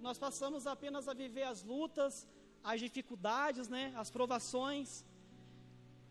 Nós 0.00 0.18
passamos 0.18 0.66
apenas 0.66 1.08
a 1.08 1.14
viver 1.14 1.44
as 1.44 1.62
lutas, 1.62 2.26
as 2.62 2.80
dificuldades, 2.80 3.68
né, 3.68 3.92
as 3.96 4.10
provações. 4.10 5.04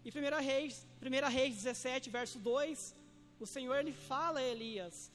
E 0.05 0.09
1 0.09 0.43
Reis, 0.43 0.87
1 1.01 1.29
Reis 1.29 1.55
17, 1.55 2.09
verso 2.09 2.39
2, 2.39 2.95
o 3.39 3.45
Senhor 3.45 3.75
ele 3.75 3.93
fala 3.93 4.39
a 4.39 4.43
Elias: 4.43 5.11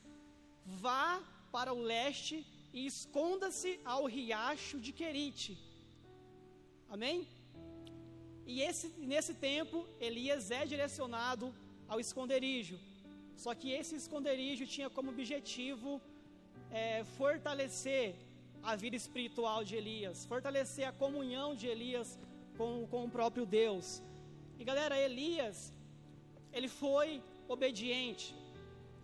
Vá 0.65 1.23
para 1.51 1.73
o 1.73 1.81
leste 1.81 2.47
e 2.73 2.87
esconda-se 2.87 3.81
ao 3.85 4.05
riacho 4.07 4.79
de 4.79 4.93
Querite. 4.93 5.59
Amém? 6.89 7.27
E 8.47 8.63
esse, 8.63 8.89
nesse 8.99 9.35
tempo, 9.35 9.87
Elias 10.01 10.51
é 10.51 10.65
direcionado 10.65 11.55
ao 11.87 12.01
esconderijo. 12.01 12.79
Só 13.43 13.51
que 13.59 13.69
esse 13.81 13.95
esconderijo 14.03 14.65
tinha 14.75 14.91
como 14.97 15.11
objetivo 15.15 15.91
é, 16.81 17.05
fortalecer 17.19 18.07
a 18.71 18.75
vida 18.83 18.97
espiritual 19.03 19.61
de 19.69 19.75
Elias, 19.81 20.25
fortalecer 20.33 20.87
a 20.89 20.93
comunhão 21.03 21.49
de 21.61 21.67
Elias 21.75 22.09
com, 22.57 22.71
com 22.91 23.05
o 23.05 23.11
próprio 23.17 23.47
Deus. 23.47 24.03
E 24.59 24.65
galera, 24.71 24.99
Elias, 25.09 25.73
ele 26.53 26.69
foi 26.83 27.23
obediente, 27.47 28.35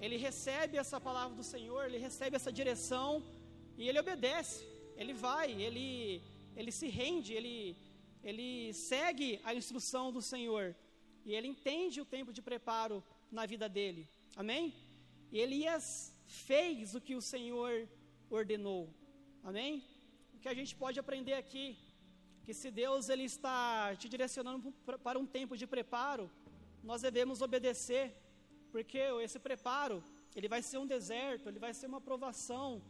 ele 0.00 0.16
recebe 0.16 0.76
essa 0.76 1.00
palavra 1.00 1.36
do 1.36 1.44
Senhor, 1.44 1.80
ele 1.84 1.98
recebe 1.98 2.34
essa 2.34 2.52
direção 2.60 3.22
e 3.78 3.88
ele 3.88 4.00
obedece, 4.00 4.66
ele 4.96 5.14
vai, 5.26 5.48
ele, 5.66 6.20
ele 6.56 6.72
se 6.72 6.88
rende, 6.88 7.32
ele, 7.32 7.76
ele 8.30 8.74
segue 8.74 9.40
a 9.44 9.54
instrução 9.54 10.10
do 10.10 10.20
Senhor. 10.20 10.74
E 11.24 11.34
ele 11.34 11.48
entende 11.48 12.00
o 12.00 12.04
tempo 12.16 12.32
de 12.32 12.42
preparo 12.42 13.02
na 13.30 13.46
vida 13.46 13.68
dele, 13.68 14.06
amém? 14.36 14.74
E 15.30 15.38
Elias 15.38 16.12
fez 16.26 16.94
o 16.94 17.00
que 17.00 17.14
o 17.14 17.22
Senhor 17.32 17.88
ordenou. 18.30 18.82
Amém? 19.42 19.84
O 20.34 20.38
que 20.38 20.48
a 20.48 20.54
gente 20.54 20.74
pode 20.82 20.98
aprender 20.98 21.34
aqui, 21.34 21.76
que 22.44 22.54
se 22.54 22.70
Deus 22.70 23.08
ele 23.08 23.24
está 23.24 23.94
te 23.96 24.08
direcionando 24.08 24.72
para 25.02 25.18
um 25.18 25.26
tempo 25.26 25.56
de 25.56 25.66
preparo, 25.66 26.30
nós 26.82 27.02
devemos 27.02 27.40
obedecer, 27.40 28.06
porque 28.70 28.98
esse 29.26 29.38
preparo, 29.38 30.02
ele 30.36 30.48
vai 30.48 30.62
ser 30.62 30.78
um 30.78 30.86
deserto, 30.86 31.48
ele 31.48 31.58
vai 31.58 31.72
ser 31.72 31.86
uma 31.86 32.00
provação. 32.00 32.82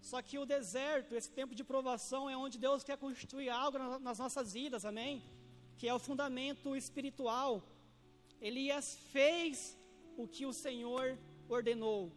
Só 0.00 0.20
que 0.20 0.38
o 0.38 0.44
deserto, 0.44 1.14
esse 1.14 1.30
tempo 1.30 1.54
de 1.54 1.64
provação 1.64 2.28
é 2.28 2.36
onde 2.36 2.58
Deus 2.58 2.84
quer 2.84 2.98
construir 2.98 3.48
algo 3.48 3.78
nas 3.98 4.18
nossas 4.18 4.52
vidas, 4.52 4.84
amém? 4.84 5.22
Que 5.78 5.88
é 5.88 5.94
o 5.94 5.98
fundamento 5.98 6.76
espiritual. 6.76 7.62
Elias 8.40 8.86
fez 9.12 9.76
o 10.16 10.26
que 10.26 10.44
o 10.46 10.52
Senhor 10.52 11.18
ordenou. 11.48 12.12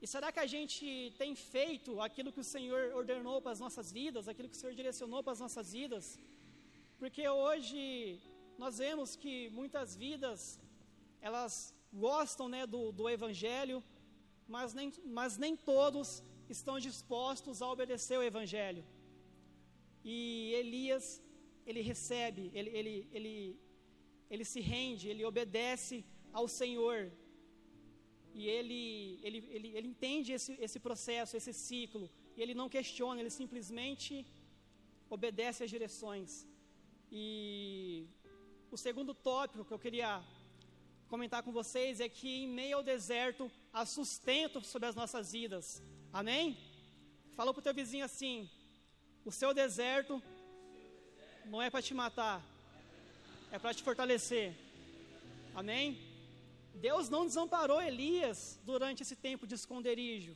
E 0.00 0.06
será 0.06 0.30
que 0.30 0.38
a 0.46 0.46
gente 0.46 1.12
tem 1.18 1.34
feito 1.34 2.00
aquilo 2.00 2.32
que 2.34 2.40
o 2.40 2.50
Senhor 2.54 2.82
ordenou 2.94 3.40
para 3.42 3.52
as 3.52 3.60
nossas 3.64 3.90
vidas, 3.90 4.28
aquilo 4.28 4.48
que 4.48 4.56
o 4.56 4.60
Senhor 4.62 4.74
direcionou 4.74 5.22
para 5.22 5.32
as 5.32 5.40
nossas 5.40 5.72
vidas? 5.72 6.18
Porque 7.00 7.28
hoje 7.28 8.20
nós 8.56 8.78
vemos 8.78 9.16
que 9.16 9.50
muitas 9.50 9.96
vidas 9.96 10.60
elas 11.20 11.74
gostam 11.92 12.48
né, 12.48 12.66
do, 12.66 12.92
do 12.92 13.08
Evangelho, 13.08 13.82
mas 14.46 14.72
nem, 14.72 14.92
mas 15.04 15.36
nem 15.36 15.56
todos 15.56 16.22
estão 16.48 16.78
dispostos 16.78 17.60
a 17.60 17.70
obedecer 17.70 18.18
o 18.18 18.22
Evangelho. 18.22 18.84
E 20.04 20.52
Elias, 20.54 21.22
ele 21.66 21.80
recebe, 21.80 22.50
ele, 22.54 22.70
ele, 22.70 23.08
ele, 23.12 23.60
ele 24.30 24.44
se 24.44 24.60
rende, 24.60 25.08
ele 25.08 25.24
obedece 25.24 26.04
ao 26.32 26.46
Senhor, 26.48 27.10
e 28.34 28.46
ele, 28.46 29.18
ele, 29.22 29.38
ele, 29.50 29.68
ele 29.76 29.88
entende 29.88 30.32
esse, 30.32 30.52
esse 30.60 30.78
processo, 30.78 31.36
esse 31.36 31.52
ciclo, 31.52 32.08
e 32.36 32.42
ele 32.42 32.54
não 32.54 32.68
questiona, 32.68 33.20
ele 33.20 33.30
simplesmente 33.30 34.24
obedece 35.10 35.64
às 35.64 35.70
direções. 35.70 36.46
E 37.10 38.06
o 38.70 38.76
segundo 38.76 39.14
tópico 39.14 39.64
que 39.64 39.72
eu 39.72 39.78
queria 39.78 40.22
comentar 41.08 41.42
com 41.42 41.50
vocês 41.50 42.00
é 42.00 42.08
que 42.08 42.28
em 42.28 42.48
meio 42.48 42.76
ao 42.76 42.82
deserto 42.82 43.50
há 43.72 43.84
sustento 43.84 44.62
sobre 44.62 44.88
as 44.88 44.94
nossas 44.94 45.32
vidas. 45.32 45.82
Amém? 46.12 46.56
Fala 47.32 47.52
para 47.52 47.60
o 47.60 47.62
teu 47.62 47.74
vizinho 47.74 48.04
assim: 48.04 48.48
o 49.24 49.32
seu 49.32 49.52
deserto 49.52 50.22
não 51.46 51.60
é 51.62 51.70
para 51.70 51.82
te 51.82 51.94
matar, 51.94 52.44
é 53.50 53.58
para 53.58 53.74
te 53.74 53.82
fortalecer. 53.82 54.54
Amém? 55.54 56.07
Deus 56.86 57.08
não 57.14 57.26
desamparou 57.30 57.80
Elias 57.90 58.38
durante 58.70 59.02
esse 59.04 59.16
tempo 59.28 59.46
de 59.50 59.54
esconderijo. 59.60 60.34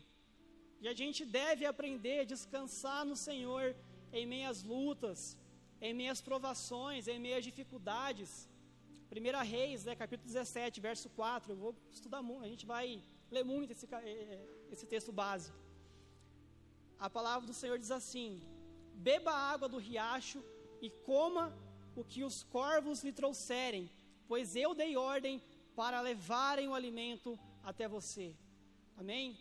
E 0.83 0.89
a 0.93 0.95
gente 1.01 1.25
deve 1.25 1.65
aprender 1.73 2.19
a 2.21 2.31
descansar 2.35 3.03
no 3.11 3.17
Senhor 3.27 3.65
em 4.13 4.25
meias 4.35 4.59
lutas, 4.73 5.21
em 5.81 5.95
meias 6.01 6.21
provações, 6.29 7.09
em 7.13 7.19
meias 7.27 7.45
dificuldades. 7.51 8.31
1 9.11 9.45
Reis, 9.55 9.85
né, 9.85 9.95
capítulo 9.95 10.27
17, 10.27 10.81
verso 10.81 11.09
4. 11.11 11.53
Eu 11.53 11.57
vou 11.65 11.73
estudar 11.91 12.23
muito, 12.23 12.45
a 12.45 12.53
gente 12.55 12.67
vai 12.75 12.87
ler 13.31 13.45
muito 13.45 13.73
esse, 13.75 13.87
eh, 13.87 13.99
eh, 14.05 14.45
esse 14.75 14.87
texto 14.93 15.13
base. 15.13 15.53
A 16.99 17.09
palavra 17.17 17.47
do 17.47 17.55
Senhor 17.61 17.79
diz 17.79 17.93
assim: 18.01 18.41
Beba 19.07 19.33
a 19.33 19.45
água 19.55 19.69
do 19.69 19.79
riacho 19.89 20.41
e 20.81 20.91
coma 21.11 21.45
o 21.95 22.03
que 22.11 22.23
os 22.29 22.43
corvos 22.57 23.03
lhe 23.07 23.13
trouxerem, 23.13 23.91
pois 24.27 24.57
eu 24.57 24.75
dei 24.75 24.97
ordem 24.97 25.43
para 25.75 26.01
levarem 26.01 26.69
o 26.69 26.75
alimento 26.75 27.39
até 27.63 27.89
você. 27.89 28.35
Amém? 28.97 29.39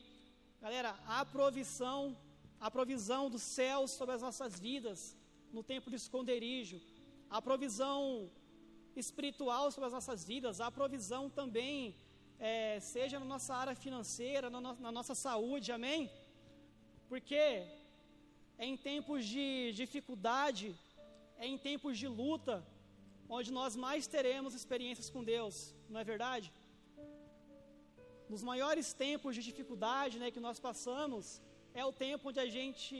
Galera, 0.61 0.97
a 1.07 1.25
provisão, 1.25 2.17
a 2.59 2.69
provisão 2.69 3.29
do 3.29 3.39
céu 3.39 3.87
sobre 3.87 4.15
as 4.15 4.21
nossas 4.21 4.59
vidas 4.59 5.17
no 5.51 5.63
tempo 5.63 5.89
de 5.89 5.97
esconderijo, 5.97 6.79
a 7.29 7.41
provisão 7.41 8.29
espiritual 8.95 9.71
sobre 9.71 9.87
as 9.87 9.93
nossas 9.93 10.23
vidas, 10.23 10.61
a 10.61 10.71
provisão 10.71 11.29
também, 11.29 11.95
é, 12.39 12.79
seja 12.79 13.19
na 13.19 13.25
nossa 13.25 13.53
área 13.55 13.75
financeira, 13.75 14.49
na, 14.49 14.61
no, 14.61 14.73
na 14.75 14.91
nossa 14.91 15.15
saúde, 15.15 15.71
amém? 15.71 16.09
Porque 17.09 17.35
é 17.35 18.65
em 18.69 18.77
tempos 18.77 19.25
de 19.25 19.73
dificuldade, 19.73 20.75
é 21.37 21.45
em 21.47 21.57
tempos 21.57 21.97
de 21.97 22.07
luta, 22.07 22.65
onde 23.37 23.49
nós 23.57 23.73
mais 23.85 24.07
teremos 24.15 24.53
experiências 24.59 25.09
com 25.13 25.23
Deus, 25.33 25.55
não 25.91 25.99
é 26.01 26.05
verdade? 26.13 26.47
Nos 28.33 28.43
maiores 28.49 28.87
tempos 29.05 29.35
de 29.37 29.43
dificuldade 29.49 30.19
né, 30.21 30.29
que 30.35 30.45
nós 30.47 30.59
passamos, 30.67 31.25
é 31.81 31.83
o 31.85 31.93
tempo 32.05 32.27
onde 32.29 32.41
a 32.45 32.49
gente 32.57 32.97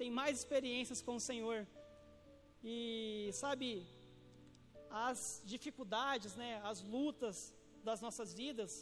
tem 0.00 0.10
mais 0.20 0.34
experiências 0.40 1.00
com 1.06 1.16
o 1.16 1.24
Senhor. 1.28 1.60
E 2.62 2.76
sabe, 3.42 3.68
as 5.08 5.42
dificuldades, 5.54 6.34
né, 6.42 6.50
as 6.72 6.80
lutas 6.94 7.36
das 7.88 8.00
nossas 8.06 8.32
vidas, 8.42 8.72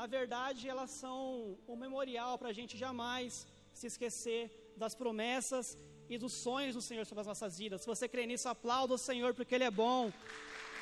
na 0.00 0.06
verdade 0.18 0.68
elas 0.72 0.90
são 0.90 1.58
um 1.72 1.76
memorial 1.84 2.34
para 2.40 2.50
a 2.50 2.56
gente 2.58 2.76
jamais 2.84 3.46
se 3.72 3.86
esquecer 3.92 4.42
das 4.82 4.94
promessas 5.02 5.66
e 6.08 6.18
dos 6.18 6.32
sonhos 6.32 6.74
do 6.74 6.82
Senhor 6.82 7.04
sobre 7.06 7.22
as 7.22 7.26
nossas 7.26 7.58
vidas. 7.58 7.80
Se 7.82 7.86
você 7.86 8.06
crê 8.08 8.26
nisso, 8.26 8.48
aplauda 8.48 8.94
o 8.94 8.98
Senhor 8.98 9.34
porque 9.34 9.54
Ele 9.54 9.64
é 9.64 9.70
bom. 9.70 10.12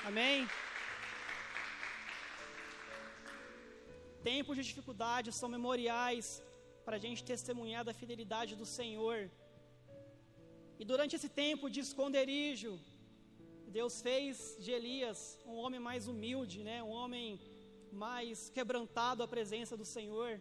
Amém? 0.05 0.49
Tempos 4.23 4.57
de 4.57 4.63
dificuldade 4.63 5.33
são 5.33 5.49
memoriais 5.49 6.43
para 6.85 6.97
a 6.97 6.99
gente 7.05 7.25
testemunhar 7.25 7.85
da 7.85 7.95
fidelidade 7.95 8.55
do 8.57 8.67
Senhor. 8.67 9.31
E 10.79 10.85
durante 10.85 11.17
esse 11.17 11.29
tempo 11.29 11.71
de 11.71 11.81
esconderijo, 11.81 12.79
Deus 13.69 14.03
fez 14.03 14.57
de 14.59 14.71
Elias 14.71 15.39
um 15.47 15.57
homem 15.57 15.81
mais 15.81 16.09
humilde, 16.09 16.63
né? 16.63 16.83
um 16.83 16.91
homem 16.91 17.41
mais 17.93 18.51
quebrantado 18.51 19.23
à 19.23 19.29
presença 19.29 19.77
do 19.77 19.85
Senhor. 19.85 20.41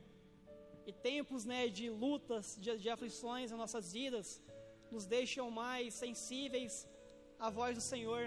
E 0.86 0.92
tempos 0.92 1.46
né, 1.46 1.68
de 1.68 1.90
lutas, 1.90 2.58
de, 2.60 2.78
de 2.78 2.90
aflições 2.90 3.52
nas 3.52 3.60
nossas 3.60 3.94
vidas, 3.94 4.42
nos 4.92 5.06
deixam 5.06 5.46
mais 5.50 5.94
sensíveis 6.04 6.74
à 7.40 7.50
voz 7.50 7.76
do 7.80 7.84
Senhor. 7.92 8.24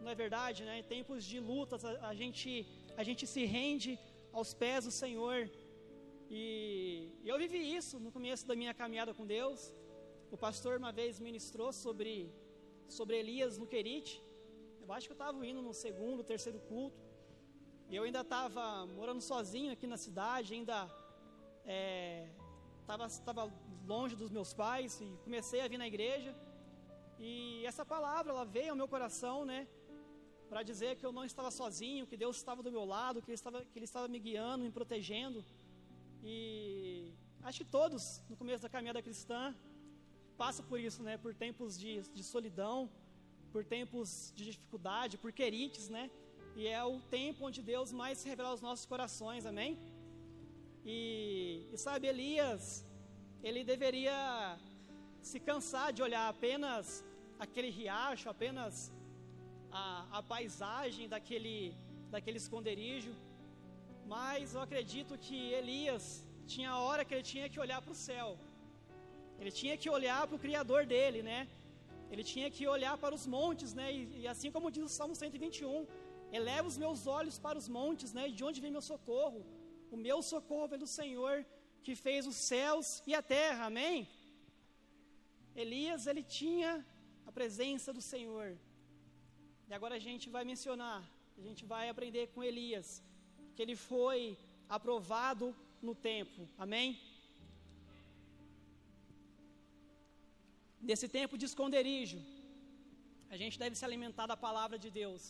Não 0.00 0.10
é 0.10 0.14
verdade, 0.14 0.64
né? 0.68 0.78
Em 0.80 0.86
tempos 0.96 1.24
de 1.24 1.38
lutas, 1.40 1.84
a, 1.84 2.08
a 2.10 2.14
gente, 2.14 2.66
a 2.96 3.02
gente 3.08 3.26
se 3.26 3.44
rende 3.44 3.98
aos 4.32 4.52
pés 4.54 4.84
do 4.84 4.90
Senhor. 4.90 5.50
E, 6.30 7.10
e 7.22 7.28
eu 7.28 7.38
vivi 7.44 7.60
isso 7.78 7.98
no 8.00 8.10
começo 8.10 8.46
da 8.46 8.56
minha 8.56 8.74
caminhada 8.74 9.12
com 9.12 9.26
Deus. 9.26 9.74
O 10.30 10.36
pastor 10.36 10.78
uma 10.78 10.92
vez 11.00 11.20
ministrou 11.20 11.70
sobre, 11.72 12.32
sobre 12.88 13.18
Elias 13.18 13.58
no 13.58 13.66
Querite. 13.66 14.22
Eu 14.80 14.90
acho 14.92 15.06
que 15.06 15.12
eu 15.12 15.20
estava 15.20 15.46
indo 15.46 15.62
no 15.62 15.74
segundo, 15.74 16.24
terceiro 16.24 16.58
culto. 16.60 17.00
E 17.88 17.96
eu 17.96 18.04
ainda 18.04 18.22
estava 18.22 18.86
morando 18.86 19.20
sozinho 19.20 19.70
aqui 19.72 19.86
na 19.86 19.98
cidade, 19.98 20.54
ainda 20.54 20.78
estava 22.82 23.46
é, 23.46 23.50
longe 23.86 24.14
dos 24.16 24.30
meus 24.30 24.52
pais 24.52 25.00
e 25.00 25.06
comecei 25.24 25.60
a 25.60 25.68
vir 25.68 25.78
na 25.78 25.86
igreja. 25.86 26.34
E 27.18 27.64
essa 27.64 27.84
palavra, 27.84 28.32
ela 28.32 28.44
veio 28.44 28.70
ao 28.70 28.76
meu 28.76 28.88
coração, 28.88 29.44
né? 29.44 29.66
Para 30.48 30.62
dizer 30.62 30.96
que 30.96 31.06
eu 31.06 31.12
não 31.12 31.24
estava 31.24 31.50
sozinho, 31.50 32.06
que 32.06 32.16
Deus 32.16 32.36
estava 32.36 32.62
do 32.62 32.70
meu 32.70 32.84
lado, 32.84 33.22
que 33.22 33.30
Ele 33.30 33.34
estava, 33.34 33.64
que 33.64 33.78
Ele 33.78 33.84
estava 33.84 34.08
me 34.08 34.18
guiando, 34.18 34.64
me 34.64 34.70
protegendo. 34.70 35.44
E 36.22 37.12
acho 37.42 37.58
que 37.58 37.70
todos, 37.78 38.22
no 38.28 38.36
começo 38.36 38.62
da 38.62 38.68
caminhada 38.68 39.00
cristã, 39.00 39.54
passam 40.36 40.64
por 40.66 40.78
isso, 40.78 41.02
né? 41.02 41.16
Por 41.16 41.34
tempos 41.34 41.78
de, 41.78 42.02
de 42.16 42.24
solidão, 42.24 42.90
por 43.52 43.64
tempos 43.64 44.32
de 44.34 44.44
dificuldade, 44.44 45.16
por 45.16 45.32
querites, 45.32 45.88
né? 45.88 46.10
E 46.54 46.66
é 46.66 46.82
o 46.84 47.00
tempo 47.18 47.46
onde 47.46 47.62
Deus 47.62 47.92
mais 47.92 48.22
revela 48.22 48.50
aos 48.50 48.60
nossos 48.60 48.84
corações, 48.84 49.46
amém? 49.46 49.78
E, 50.84 51.68
e 51.72 51.76
sabe, 51.78 52.06
Elias, 52.08 52.84
ele 53.42 53.62
deveria 53.64 54.58
se 55.20 55.38
cansar 55.38 55.92
de 55.92 56.02
olhar 56.02 56.28
apenas 56.28 57.04
aquele 57.38 57.70
riacho, 57.70 58.28
apenas 58.28 58.92
a, 59.70 60.18
a 60.18 60.22
paisagem 60.22 61.08
daquele, 61.08 61.74
daquele 62.10 62.38
esconderijo, 62.44 63.14
mas 64.06 64.54
eu 64.54 64.60
acredito 64.60 65.16
que 65.16 65.38
Elias 65.60 66.04
tinha 66.46 66.70
a 66.70 66.80
hora 66.86 67.04
que 67.04 67.14
ele 67.14 67.22
tinha 67.22 67.48
que 67.48 67.60
olhar 67.64 67.80
para 67.80 67.92
o 67.92 68.00
céu, 68.08 68.28
ele 69.40 69.52
tinha 69.60 69.76
que 69.82 69.88
olhar 69.96 70.20
para 70.26 70.36
o 70.36 70.44
Criador 70.46 70.82
dele, 70.92 71.22
né? 71.30 71.48
Ele 72.12 72.24
tinha 72.32 72.48
que 72.54 72.64
olhar 72.76 72.94
para 73.02 73.14
os 73.18 73.24
montes, 73.26 73.70
né? 73.78 73.86
E, 73.96 74.00
e, 74.20 74.28
assim 74.32 74.50
como 74.54 74.70
diz 74.74 74.84
o 74.84 74.94
Salmo 74.98 75.14
121, 75.14 75.86
eleva 76.38 76.66
os 76.68 76.76
meus 76.76 77.06
olhos 77.06 77.38
para 77.38 77.56
os 77.60 77.68
montes, 77.76 78.12
né? 78.12 78.28
De 78.28 78.44
onde 78.48 78.60
vem 78.60 78.70
meu 78.70 78.84
socorro? 78.92 79.40
O 79.94 79.96
meu 80.06 80.18
socorro 80.32 80.68
vem 80.72 80.82
do 80.84 80.90
Senhor 80.98 81.36
que 81.84 81.94
fez 82.04 82.26
os 82.30 82.38
céus 82.50 82.86
e 83.10 83.12
a 83.20 83.22
terra. 83.36 83.62
Amém? 83.70 83.96
Elias, 85.62 86.06
ele 86.10 86.22
tinha 86.40 86.70
a 87.28 87.32
presença 87.38 87.90
do 87.96 88.02
Senhor. 88.12 88.48
E 89.68 89.74
agora 89.78 89.96
a 89.96 90.04
gente 90.06 90.26
vai 90.36 90.44
mencionar, 90.52 91.00
a 91.40 91.42
gente 91.48 91.62
vai 91.72 91.84
aprender 91.88 92.24
com 92.32 92.48
Elias, 92.50 92.88
que 93.54 93.62
ele 93.64 93.76
foi 93.92 94.20
aprovado 94.76 95.46
no 95.86 95.94
tempo. 96.10 96.40
Amém? 96.64 96.88
Nesse 100.90 101.08
tempo 101.18 101.36
de 101.40 101.46
esconderijo, 101.50 102.20
a 103.34 103.36
gente 103.42 103.58
deve 103.62 103.76
se 103.76 103.84
alimentar 103.88 104.26
da 104.32 104.36
palavra 104.46 104.78
de 104.84 104.90
Deus, 105.02 105.22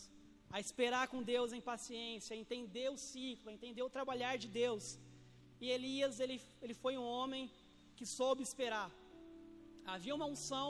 a 0.55 0.59
esperar 0.65 1.05
com 1.11 1.19
Deus 1.33 1.49
em 1.57 1.61
paciência, 1.71 2.31
a 2.33 2.41
entender 2.43 2.87
o 2.95 2.97
ciclo, 3.11 3.49
a 3.49 3.55
entender 3.57 3.83
o 3.85 3.93
trabalhar 3.97 4.35
de 4.43 4.47
Deus. 4.61 4.83
E 5.63 5.67
Elias, 5.75 6.19
ele, 6.23 6.37
ele 6.63 6.75
foi 6.83 6.93
um 7.01 7.07
homem 7.15 7.43
que 7.97 8.05
soube 8.17 8.43
esperar. 8.49 8.89
Havia 9.93 10.13
uma 10.17 10.27
unção 10.33 10.69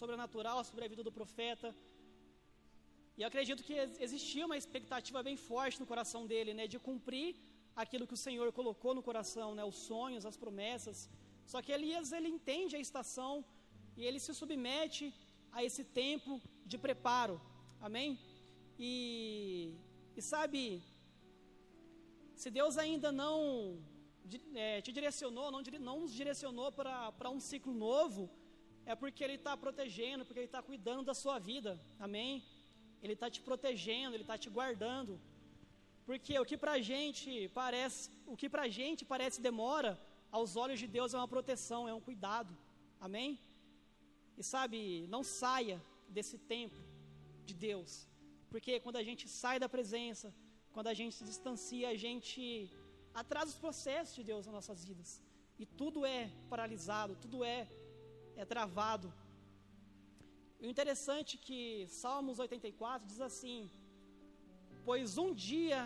sobrenatural 0.00 0.58
sobre 0.70 0.84
a 0.84 0.90
vida 0.92 1.04
do 1.08 1.12
profeta. 1.20 1.68
E 3.16 3.22
eu 3.22 3.28
acredito 3.30 3.62
que 3.68 3.76
existia 4.06 4.44
uma 4.48 4.58
expectativa 4.62 5.22
bem 5.28 5.36
forte 5.48 5.80
no 5.82 5.90
coração 5.92 6.22
dele, 6.32 6.52
né, 6.58 6.66
de 6.74 6.80
cumprir 6.88 7.30
aquilo 7.82 8.08
que 8.08 8.18
o 8.18 8.24
Senhor 8.26 8.48
colocou 8.60 8.94
no 8.98 9.06
coração, 9.10 9.48
né, 9.54 9.64
os 9.72 9.78
sonhos, 9.90 10.26
as 10.30 10.36
promessas. 10.44 11.08
Só 11.52 11.60
que 11.62 11.74
Elias 11.78 12.10
ele 12.10 12.30
entende 12.36 12.74
a 12.74 12.84
estação 12.88 13.32
e 13.96 14.04
ele 14.04 14.18
se 14.26 14.34
submete 14.42 15.06
a 15.52 15.62
esse 15.62 15.84
tempo 16.02 16.42
de 16.66 16.76
preparo. 16.86 17.36
Amém? 17.88 18.18
E, 18.78 19.74
e 20.16 20.22
sabe, 20.22 20.82
se 22.34 22.50
Deus 22.50 22.76
ainda 22.76 23.12
não 23.12 23.78
é, 24.54 24.80
te 24.80 24.92
direcionou, 24.92 25.50
não, 25.50 25.62
não 25.80 26.00
nos 26.00 26.12
direcionou 26.12 26.72
para 26.72 27.30
um 27.30 27.40
ciclo 27.40 27.72
novo, 27.72 28.30
é 28.86 28.94
porque 28.94 29.22
Ele 29.22 29.34
está 29.34 29.56
protegendo, 29.56 30.24
porque 30.24 30.40
Ele 30.40 30.46
está 30.46 30.62
cuidando 30.62 31.04
da 31.04 31.14
sua 31.14 31.38
vida. 31.38 31.80
Amém? 31.98 32.42
Ele 33.02 33.12
está 33.12 33.30
te 33.30 33.40
protegendo, 33.40 34.14
Ele 34.16 34.24
está 34.24 34.36
te 34.36 34.50
guardando. 34.50 35.20
Porque 36.04 36.38
o 36.38 36.44
que 36.44 36.56
para 36.56 36.80
gente 36.80 37.48
parece, 37.54 38.10
o 38.26 38.36
que 38.36 38.48
para 38.48 38.68
gente 38.68 39.04
parece 39.04 39.40
demora, 39.40 39.98
aos 40.30 40.56
olhos 40.56 40.80
de 40.80 40.86
Deus 40.86 41.14
é 41.14 41.16
uma 41.16 41.28
proteção, 41.28 41.88
é 41.88 41.94
um 41.94 42.00
cuidado. 42.00 42.56
Amém? 43.00 43.38
E 44.36 44.42
sabe, 44.42 45.06
não 45.08 45.22
saia 45.22 45.80
desse 46.08 46.36
tempo 46.36 46.76
de 47.46 47.54
Deus. 47.54 48.08
Porque 48.54 48.74
quando 48.82 48.98
a 49.02 49.06
gente 49.08 49.24
sai 49.28 49.56
da 49.62 49.68
presença, 49.76 50.26
quando 50.74 50.88
a 50.90 50.96
gente 50.98 51.14
se 51.16 51.24
distancia, 51.30 51.86
a 51.88 51.96
gente 52.04 52.42
atrasa 53.20 53.48
os 53.54 53.60
processos 53.64 54.14
de 54.18 54.22
Deus 54.28 54.46
nas 54.46 54.54
nossas 54.58 54.84
vidas. 54.88 55.10
E 55.62 55.64
tudo 55.80 56.06
é 56.06 56.20
paralisado, 56.52 57.16
tudo 57.24 57.38
é, 57.42 57.60
é 58.36 58.44
travado. 58.44 59.08
E 60.60 60.68
o 60.68 60.70
interessante 60.74 61.32
é 61.36 61.42
que 61.46 61.88
Salmos 61.88 62.38
84 62.38 63.08
diz 63.10 63.20
assim: 63.28 63.58
Pois 64.84 65.18
um 65.24 65.30
dia 65.48 65.80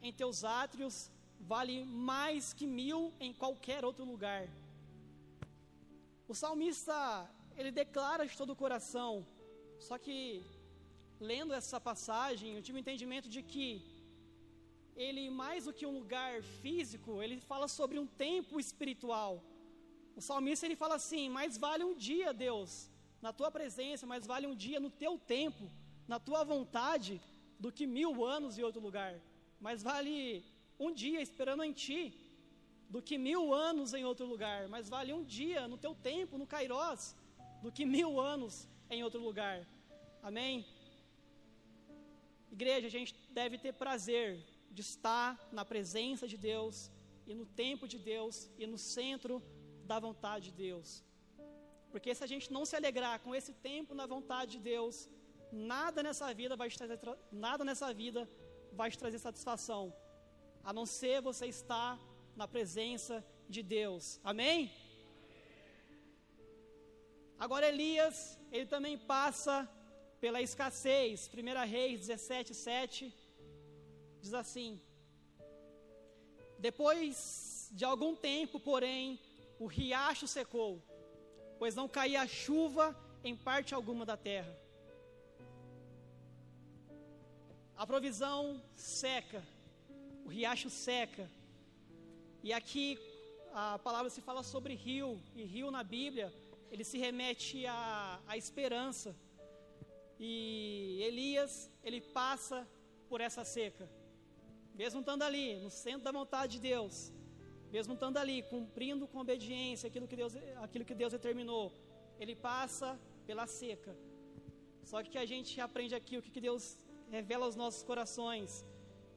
em 0.00 0.12
teus 0.12 0.44
átrios 0.44 1.10
vale 1.54 1.76
mais 1.84 2.52
que 2.52 2.68
mil 2.80 3.12
em 3.18 3.32
qualquer 3.42 3.84
outro 3.84 4.04
lugar. 4.12 4.44
O 6.28 6.36
salmista 6.42 6.98
ele 7.56 7.72
declara 7.82 8.24
de 8.30 8.36
todo 8.36 8.50
o 8.50 8.60
coração. 8.64 9.26
Só 9.88 9.98
que, 9.98 10.18
lendo 11.30 11.52
essa 11.60 11.78
passagem, 11.80 12.48
eu 12.56 12.62
tive 12.66 12.78
o 12.78 12.84
entendimento 12.84 13.28
de 13.34 13.42
que 13.52 13.68
ele, 15.04 15.22
mais 15.42 15.64
do 15.66 15.72
que 15.78 15.86
um 15.90 15.96
lugar 16.00 16.42
físico, 16.60 17.22
ele 17.22 17.38
fala 17.50 17.66
sobre 17.78 17.98
um 18.02 18.06
tempo 18.06 18.60
espiritual. 18.64 19.32
O 20.18 20.20
salmista 20.20 20.66
ele 20.66 20.76
fala 20.84 20.96
assim: 20.96 21.24
mais 21.38 21.56
vale 21.66 21.84
um 21.90 21.94
dia, 22.08 22.32
Deus, 22.46 22.90
na 23.26 23.32
tua 23.32 23.50
presença, 23.50 24.10
mais 24.12 24.26
vale 24.32 24.46
um 24.46 24.56
dia 24.66 24.80
no 24.86 24.90
teu 24.90 25.14
tempo, 25.36 25.64
na 26.06 26.18
tua 26.18 26.42
vontade, 26.44 27.20
do 27.58 27.70
que 27.76 27.86
mil 27.86 28.24
anos 28.36 28.58
em 28.58 28.64
outro 28.68 28.82
lugar. 28.88 29.14
Mais 29.60 29.82
vale 29.82 30.44
um 30.78 30.92
dia 30.92 31.20
esperando 31.22 31.62
em 31.62 31.72
ti, 31.72 32.02
do 32.90 33.00
que 33.00 33.16
mil 33.16 33.54
anos 33.54 33.94
em 33.94 34.04
outro 34.04 34.26
lugar. 34.26 34.68
Mais 34.68 34.88
vale 34.94 35.12
um 35.18 35.24
dia 35.24 35.68
no 35.72 35.78
teu 35.78 35.94
tempo, 35.94 36.36
no 36.36 36.46
Kairós, 36.46 37.14
do 37.62 37.70
que 37.70 37.84
mil 37.96 38.20
anos 38.20 38.68
em 38.90 39.02
outro 39.06 39.20
lugar. 39.28 39.56
Amém? 40.22 40.66
Igreja, 42.56 42.86
a 42.86 42.94
gente 42.96 43.12
deve 43.38 43.56
ter 43.64 43.72
prazer 43.84 44.26
de 44.76 44.82
estar 44.88 45.30
na 45.58 45.64
presença 45.72 46.26
de 46.32 46.36
Deus 46.50 46.90
e 47.26 47.34
no 47.34 47.46
tempo 47.62 47.84
de 47.92 47.98
Deus 48.12 48.34
e 48.62 48.66
no 48.72 48.78
centro 48.78 49.34
da 49.90 49.98
vontade 50.06 50.46
de 50.50 50.54
Deus. 50.66 50.88
Porque 51.90 52.14
se 52.14 52.22
a 52.26 52.30
gente 52.32 52.52
não 52.56 52.64
se 52.68 52.76
alegrar 52.76 53.16
com 53.24 53.34
esse 53.38 53.52
tempo 53.70 53.94
na 54.00 54.06
vontade 54.14 54.52
de 54.56 54.60
Deus, 54.74 55.08
nada 55.50 56.02
nessa 56.02 56.28
vida 56.40 56.54
vai 56.62 56.68
te 56.70 56.78
trazer, 56.78 56.98
nada 57.46 57.64
nessa 57.64 57.92
vida 58.02 58.28
vai 58.80 58.90
te 58.90 58.98
trazer 59.02 59.18
satisfação, 59.18 59.82
a 60.62 60.72
não 60.72 60.86
ser 60.86 61.20
você 61.20 61.46
estar 61.46 61.98
na 62.40 62.46
presença 62.48 63.24
de 63.48 63.62
Deus. 63.62 64.20
Amém? 64.22 64.72
Agora 67.38 67.68
Elias, 67.68 68.38
ele 68.50 68.66
também 68.66 68.96
passa 68.98 69.54
pela 70.22 70.40
escassez. 70.40 71.28
1 71.34 71.66
Reis 71.68 71.98
17, 72.06 72.54
7 72.54 73.12
diz 74.20 74.32
assim: 74.32 74.80
Depois 76.60 77.68
de 77.72 77.84
algum 77.84 78.14
tempo, 78.14 78.60
porém, 78.60 79.18
o 79.58 79.66
riacho 79.66 80.28
secou, 80.28 80.80
pois 81.58 81.74
não 81.74 81.88
caía 81.88 82.24
chuva 82.28 82.96
em 83.24 83.34
parte 83.34 83.74
alguma 83.74 84.06
da 84.06 84.16
terra. 84.16 84.56
A 87.76 87.84
provisão 87.84 88.62
seca, 88.76 89.42
o 90.24 90.28
riacho 90.28 90.70
seca. 90.70 91.28
E 92.44 92.52
aqui 92.52 92.96
a 93.52 93.76
palavra 93.80 94.08
se 94.08 94.20
fala 94.20 94.44
sobre 94.44 94.74
rio, 94.74 95.20
e 95.34 95.42
rio 95.42 95.68
na 95.72 95.82
Bíblia 95.82 96.32
ele 96.70 96.84
se 96.84 96.96
remete 96.96 97.66
à, 97.66 98.20
à 98.28 98.36
esperança. 98.36 99.16
E 100.24 101.02
Elias, 101.02 101.52
ele 101.82 102.00
passa 102.00 102.58
por 103.08 103.20
essa 103.20 103.44
seca. 103.44 103.90
Mesmo 104.72 105.00
estando 105.00 105.22
ali, 105.28 105.46
no 105.64 105.68
centro 105.68 106.04
da 106.08 106.12
vontade 106.12 106.52
de 106.52 106.60
Deus, 106.60 107.12
mesmo 107.72 107.94
estando 107.94 108.18
ali, 108.18 108.36
cumprindo 108.52 109.08
com 109.08 109.18
obediência 109.18 109.88
aquilo 109.88 110.06
que 110.06 110.14
Deus, 110.14 110.34
aquilo 110.66 110.84
que 110.84 110.94
Deus 110.94 111.12
determinou, 111.16 111.72
ele 112.20 112.36
passa 112.36 112.88
pela 113.26 113.46
seca. 113.48 113.92
Só 114.84 115.02
que 115.02 115.18
a 115.18 115.26
gente 115.32 115.60
aprende 115.60 115.96
aqui 116.00 116.16
o 116.16 116.22
que 116.22 116.40
Deus 116.48 116.78
revela 117.10 117.44
aos 117.46 117.56
nossos 117.56 117.82
corações, 117.82 118.64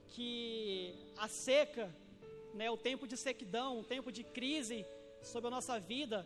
que 0.08 0.34
a 1.18 1.28
seca, 1.28 1.86
né, 2.56 2.68
o 2.72 2.78
tempo 2.90 3.08
de 3.08 3.16
sequidão, 3.16 3.80
o 3.80 3.84
tempo 3.84 4.12
de 4.12 4.24
crise 4.24 4.84
sobre 5.22 5.50
a 5.50 5.52
nossa 5.52 5.80
vida, 5.80 6.26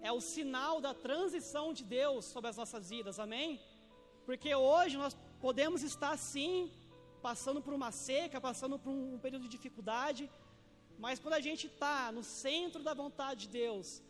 é 0.00 0.10
o 0.10 0.20
sinal 0.20 0.80
da 0.80 0.94
transição 0.94 1.74
de 1.74 1.84
Deus 1.84 2.24
sobre 2.24 2.48
as 2.48 2.56
nossas 2.56 2.88
vidas, 2.88 3.18
amém? 3.18 3.60
Porque 4.26 4.54
hoje 4.54 4.96
nós 4.96 5.16
podemos 5.40 5.82
estar 5.82 6.16
sim 6.16 6.70
passando 7.26 7.60
por 7.64 7.72
uma 7.78 7.90
seca, 7.90 8.40
passando 8.40 8.78
por 8.78 8.90
um 8.90 9.18
período 9.24 9.44
de 9.44 9.56
dificuldade, 9.56 10.30
mas 11.04 11.18
quando 11.18 11.34
a 11.34 11.44
gente 11.48 11.64
está 11.66 12.12
no 12.16 12.22
centro 12.22 12.82
da 12.88 12.94
vontade 13.02 13.40
de 13.44 13.48
Deus, 13.60 14.02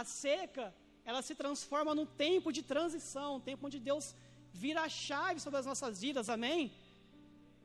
a 0.00 0.04
seca 0.04 0.66
ela 1.04 1.22
se 1.28 1.34
transforma 1.34 1.94
num 1.98 2.08
tempo 2.26 2.52
de 2.56 2.62
transição, 2.62 3.36
um 3.36 3.46
tempo 3.50 3.66
onde 3.66 3.80
Deus 3.90 4.14
vira 4.52 4.82
a 4.82 4.88
chave 4.88 5.40
sobre 5.40 5.58
as 5.60 5.66
nossas 5.70 6.00
vidas, 6.00 6.28
amém? 6.28 6.72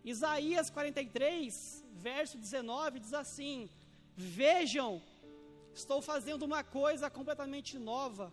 Isaías 0.04 0.70
43, 0.70 1.84
verso 2.10 2.38
19 2.38 3.00
diz 3.00 3.14
assim: 3.14 3.70
Vejam 4.16 5.02
Estou 5.80 6.02
fazendo 6.02 6.44
uma 6.44 6.64
coisa 6.64 7.10
completamente 7.10 7.78
nova, 7.78 8.26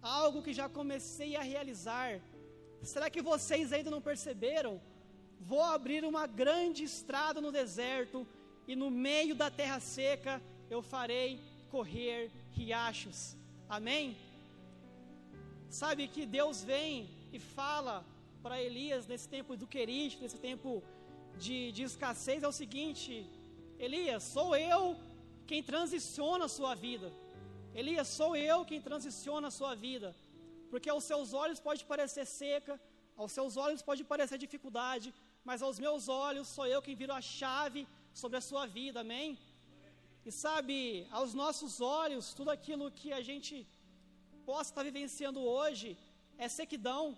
algo 0.00 0.40
que 0.40 0.52
já 0.58 0.68
comecei 0.68 1.34
a 1.34 1.42
realizar. 1.42 2.20
Será 2.82 3.10
que 3.10 3.22
vocês 3.22 3.72
ainda 3.72 3.90
não 3.90 4.00
perceberam? 4.00 4.80
Vou 5.40 5.62
abrir 5.62 6.04
uma 6.04 6.26
grande 6.26 6.84
estrada 6.84 7.40
no 7.40 7.52
deserto 7.52 8.26
e 8.66 8.74
no 8.74 8.90
meio 8.90 9.34
da 9.34 9.50
terra 9.50 9.80
seca 9.80 10.42
eu 10.70 10.82
farei 10.82 11.40
correr 11.70 12.30
riachos. 12.52 13.36
Amém? 13.68 14.16
Sabe 15.68 16.08
que 16.08 16.24
Deus 16.24 16.62
vem 16.62 17.08
e 17.32 17.38
fala 17.38 18.04
para 18.42 18.62
Elias 18.62 19.06
nesse 19.06 19.28
tempo 19.28 19.56
do 19.56 19.66
querite, 19.66 20.18
nesse 20.20 20.38
tempo 20.38 20.82
de, 21.38 21.72
de 21.72 21.82
escassez 21.82 22.42
é 22.42 22.48
o 22.48 22.52
seguinte: 22.52 23.28
Elias, 23.78 24.22
sou 24.22 24.56
eu 24.56 24.96
quem 25.46 25.62
transiciona 25.62 26.46
a 26.46 26.48
sua 26.48 26.74
vida. 26.74 27.12
Elias, 27.74 28.08
sou 28.08 28.34
eu 28.34 28.64
quem 28.64 28.80
transiciona 28.80 29.48
a 29.48 29.50
sua 29.50 29.74
vida. 29.74 30.14
Porque 30.70 30.90
aos 30.94 31.04
seus 31.10 31.32
olhos 31.42 31.60
pode 31.68 31.84
parecer 31.92 32.24
seca, 32.40 32.74
aos 33.16 33.32
seus 33.32 33.56
olhos 33.64 33.82
pode 33.88 34.02
parecer 34.12 34.38
dificuldade, 34.46 35.08
mas 35.48 35.62
aos 35.66 35.78
meus 35.84 36.08
olhos 36.08 36.48
sou 36.56 36.66
eu 36.66 36.82
quem 36.86 36.96
viro 37.02 37.12
a 37.12 37.22
chave 37.38 37.82
sobre 38.22 38.36
a 38.38 38.46
sua 38.48 38.64
vida, 38.78 39.00
amém? 39.00 39.38
E 40.28 40.32
sabe, 40.32 40.78
aos 41.18 41.32
nossos 41.42 41.80
olhos, 41.80 42.34
tudo 42.38 42.50
aquilo 42.56 42.90
que 42.90 43.12
a 43.18 43.22
gente 43.28 43.54
possa 44.44 44.70
estar 44.70 44.84
vivenciando 44.90 45.40
hoje 45.40 45.88
é 46.36 46.48
sequidão, 46.48 47.16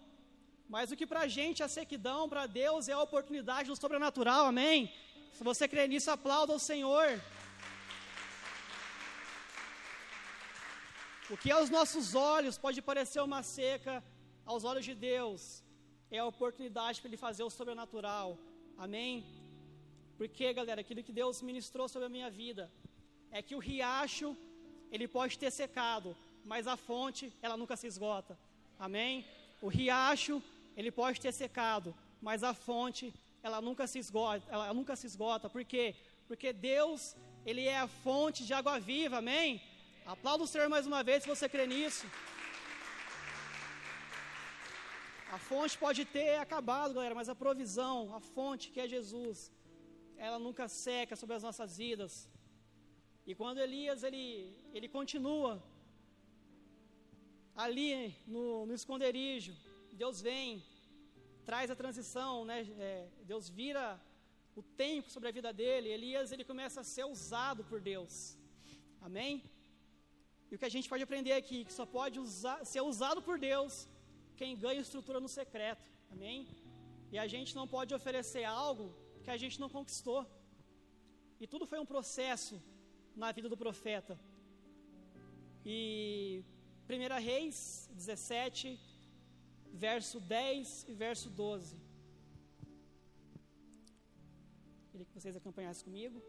mas 0.69 0.91
o 0.93 0.97
que 0.99 1.07
para 1.07 1.21
a 1.21 1.29
gente 1.39 1.63
é 1.63 1.69
sequidão, 1.69 2.29
para 2.29 2.45
Deus 2.47 2.89
é 2.89 2.93
a 2.93 3.01
oportunidade 3.09 3.71
do 3.71 3.77
sobrenatural, 3.77 4.45
amém? 4.47 4.93
Se 5.33 5.43
você 5.43 5.67
crê 5.67 5.89
nisso, 5.89 6.11
aplauda 6.11 6.53
o 6.53 6.59
Senhor. 6.59 7.09
O 11.31 11.37
que 11.37 11.51
aos 11.51 11.69
nossos 11.69 12.15
olhos 12.15 12.57
pode 12.57 12.81
parecer 12.81 13.21
uma 13.21 13.43
seca, 13.43 14.03
aos 14.47 14.65
olhos 14.65 14.87
de 14.87 14.95
Deus 14.95 15.63
é 16.11 16.19
a 16.21 16.25
oportunidade 16.25 17.03
para 17.03 17.09
Ele 17.11 17.19
fazer 17.19 17.43
o 17.43 17.51
sobrenatural, 17.51 18.39
amém? 18.79 19.27
Porque, 20.17 20.51
galera, 20.55 20.81
aquilo 20.81 21.03
que 21.03 21.13
Deus 21.13 21.43
ministrou 21.43 21.87
sobre 21.87 22.07
a 22.07 22.09
minha 22.09 22.31
vida 22.31 22.73
é 23.31 23.43
que 23.43 23.55
o 23.55 23.59
riacho, 23.59 24.35
ele 24.91 25.07
pode 25.07 25.39
ter 25.39 25.51
secado, 25.51 26.17
mas 26.47 26.67
a 26.67 26.79
fonte, 26.79 27.31
ela 27.43 27.59
nunca 27.59 27.77
se 27.77 27.87
esgota, 27.87 28.39
amém? 28.79 29.27
O 29.61 29.69
riacho, 29.69 30.43
ele 30.75 30.91
pode 30.91 31.21
ter 31.21 31.33
secado, 31.33 31.95
mas 32.23 32.43
a 32.43 32.55
fonte, 32.55 33.13
ela 33.43 33.61
nunca 33.61 33.87
se 33.87 33.99
esgota, 33.99 34.47
ela 34.49 34.73
nunca 34.73 34.97
se 34.97 35.07
esgota. 35.07 35.51
Por 35.51 35.63
quê? 35.63 35.95
Porque 36.27 36.55
Deus, 36.55 37.15
ele 37.45 37.67
é 37.67 37.79
a 37.79 37.87
fonte 37.87 38.47
de 38.47 38.55
água 38.55 38.81
viva, 38.81 39.19
amém? 39.19 39.61
Aplauda 40.13 40.43
o 40.45 40.51
Senhor 40.51 40.69
mais 40.75 40.87
uma 40.91 41.01
vez 41.09 41.23
se 41.23 41.29
você 41.29 41.47
crê 41.55 41.65
nisso. 41.73 42.07
A 45.37 45.39
fonte 45.49 45.75
pode 45.83 46.03
ter 46.15 46.31
acabado, 46.45 46.95
galera, 46.95 47.15
mas 47.19 47.29
a 47.29 47.35
provisão, 47.35 48.15
a 48.19 48.21
fonte 48.35 48.71
que 48.71 48.81
é 48.81 48.87
Jesus, 48.95 49.53
ela 50.17 50.39
nunca 50.39 50.67
seca 50.67 51.15
sobre 51.15 51.37
as 51.37 51.43
nossas 51.43 51.77
vidas. 51.77 52.15
E 53.27 53.35
quando 53.35 53.59
Elias 53.67 54.03
ele, 54.03 54.25
ele 54.73 54.89
continua 54.89 55.63
ali 57.55 58.17
no, 58.27 58.65
no 58.65 58.73
esconderijo, 58.81 59.55
Deus 59.93 60.23
vem, 60.23 60.65
traz 61.45 61.71
a 61.71 61.77
transição, 61.83 62.47
né? 62.47 62.59
É, 62.79 63.07
Deus 63.33 63.51
vira 63.51 64.01
o 64.57 64.63
tempo 64.63 65.11
sobre 65.11 65.29
a 65.29 65.37
vida 65.39 65.53
dele. 65.53 65.91
Elias 65.91 66.33
ele 66.33 66.51
começa 66.53 66.81
a 66.81 66.91
ser 66.95 67.05
usado 67.05 67.63
por 67.65 67.79
Deus. 67.93 68.39
Amém? 69.03 69.35
E 70.51 70.55
o 70.55 70.59
que 70.59 70.69
a 70.71 70.75
gente 70.75 70.89
pode 70.93 71.03
aprender 71.07 71.35
aqui, 71.41 71.59
que 71.69 71.73
só 71.73 71.85
pode 71.99 72.19
usar, 72.27 72.59
ser 72.73 72.83
usado 72.93 73.21
por 73.29 73.39
Deus 73.39 73.87
quem 74.37 74.57
ganha 74.65 74.81
estrutura 74.81 75.21
no 75.25 75.29
secreto. 75.29 75.85
Amém? 76.15 76.39
E 77.13 77.19
a 77.19 77.27
gente 77.35 77.55
não 77.59 77.67
pode 77.77 77.95
oferecer 77.99 78.45
algo 78.45 78.87
que 79.25 79.31
a 79.31 79.39
gente 79.43 79.61
não 79.63 79.69
conquistou. 79.77 80.21
E 81.41 81.47
tudo 81.47 81.67
foi 81.67 81.79
um 81.79 81.91
processo 81.95 82.55
na 83.23 83.31
vida 83.37 83.49
do 83.53 83.57
profeta. 83.65 84.19
E 85.65 86.43
1 86.89 87.23
Reis 87.31 87.91
17, 87.93 88.79
verso 89.87 90.19
10 90.21 90.87
e 90.89 90.95
verso 90.95 91.29
12. 91.29 91.77
Queria 94.91 95.07
que 95.07 95.13
vocês 95.13 95.37
acompanhassem 95.37 95.85
comigo. 95.85 96.23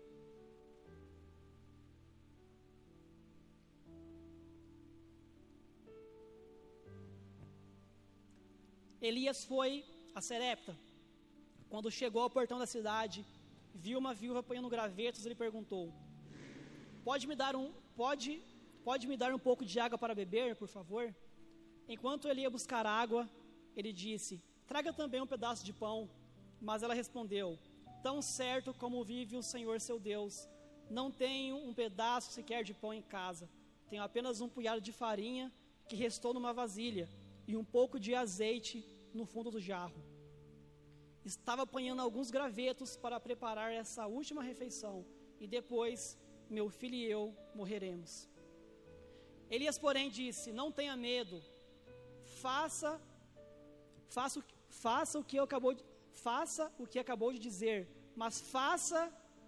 Elias 9.02 9.46
foi 9.46 9.86
a 10.14 10.20
Serepta. 10.20 10.78
Quando 11.70 11.90
chegou 11.90 12.22
ao 12.22 12.30
portão 12.30 12.60
da 12.60 12.66
cidade, 12.66 13.26
viu 13.74 13.98
uma 13.98 14.14
viúva 14.14 14.40
apanhando 14.40 14.70
gravetos 14.70 15.26
e 15.26 15.30
lhe 15.30 15.36
perguntou: 15.36 15.94
Pode 17.04 17.26
me 17.26 17.36
dar 17.36 17.56
um 17.56 17.72
pode 17.96 18.42
pode 18.84 19.08
me 19.08 19.16
dar 19.16 19.34
um 19.34 19.40
pouco 19.40 19.64
de 19.64 19.80
água 19.80 19.98
para 19.98 20.14
beber, 20.14 20.56
por 20.56 20.68
favor? 20.68 21.16
Enquanto 21.88 22.28
ele 22.28 22.42
ia 22.42 22.50
buscar 22.50 22.86
água, 22.86 23.30
ele 23.74 23.94
disse: 23.94 24.42
Traga 24.68 24.92
também 24.92 25.22
um 25.22 25.28
pedaço 25.28 25.64
de 25.64 25.72
pão. 25.72 26.10
Mas 26.60 26.84
ela 26.84 26.94
respondeu: 26.94 27.58
Tão 28.04 28.22
certo 28.22 28.74
como 28.74 29.06
vive 29.06 29.38
o 29.38 29.44
Senhor 29.54 29.80
seu 29.80 29.98
Deus, 29.98 30.50
não 30.90 31.10
tenho 31.10 31.56
um 31.56 31.74
pedaço 31.74 32.34
sequer 32.34 32.66
de 32.66 32.74
pão 32.74 32.94
em 32.94 33.02
casa. 33.02 33.50
Tenho 33.90 34.04
apenas 34.04 34.42
um 34.42 34.50
punhado 34.50 34.82
de 34.82 34.92
farinha 34.92 35.50
que 35.88 35.96
restou 35.96 36.34
numa 36.34 36.52
vasilha 36.52 37.08
e 37.50 37.56
um 37.62 37.66
pouco 37.76 37.96
de 38.06 38.12
azeite 38.24 38.78
no 39.20 39.26
fundo 39.32 39.50
do 39.54 39.60
jarro. 39.70 40.02
Estava 41.26 41.64
apanhando 41.64 42.02
alguns 42.04 42.30
gravetos 42.36 42.92
para 43.04 43.20
preparar 43.28 43.70
essa 43.82 44.04
última 44.20 44.42
refeição 44.50 44.96
e 45.44 45.48
depois 45.58 46.00
meu 46.58 46.68
filho 46.70 46.98
e 47.02 47.06
eu 47.18 47.24
morreremos. 47.60 48.12
Elias, 49.56 49.80
porém, 49.86 50.12
disse: 50.20 50.54
Não 50.60 50.70
tenha 50.80 50.96
medo, 51.10 51.38
faça 52.42 52.92
faça, 54.18 54.44
faça 54.86 55.18
o 55.20 55.24
que 55.24 55.38
eu 55.40 55.46
acabou 55.50 55.74
de, 55.74 55.84
faça 56.28 56.72
o 56.78 56.86
que 56.86 57.00
acabou 57.00 57.32
de 57.34 57.40
dizer, 57.48 57.80
mas 58.16 58.40
faça 58.56 59.02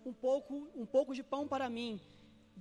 um 0.03 0.13
pouco 0.27 0.55
um 0.83 0.87
pouco 0.97 1.13
de 1.19 1.23
pão 1.33 1.47
para 1.47 1.69
mim. 1.77 1.93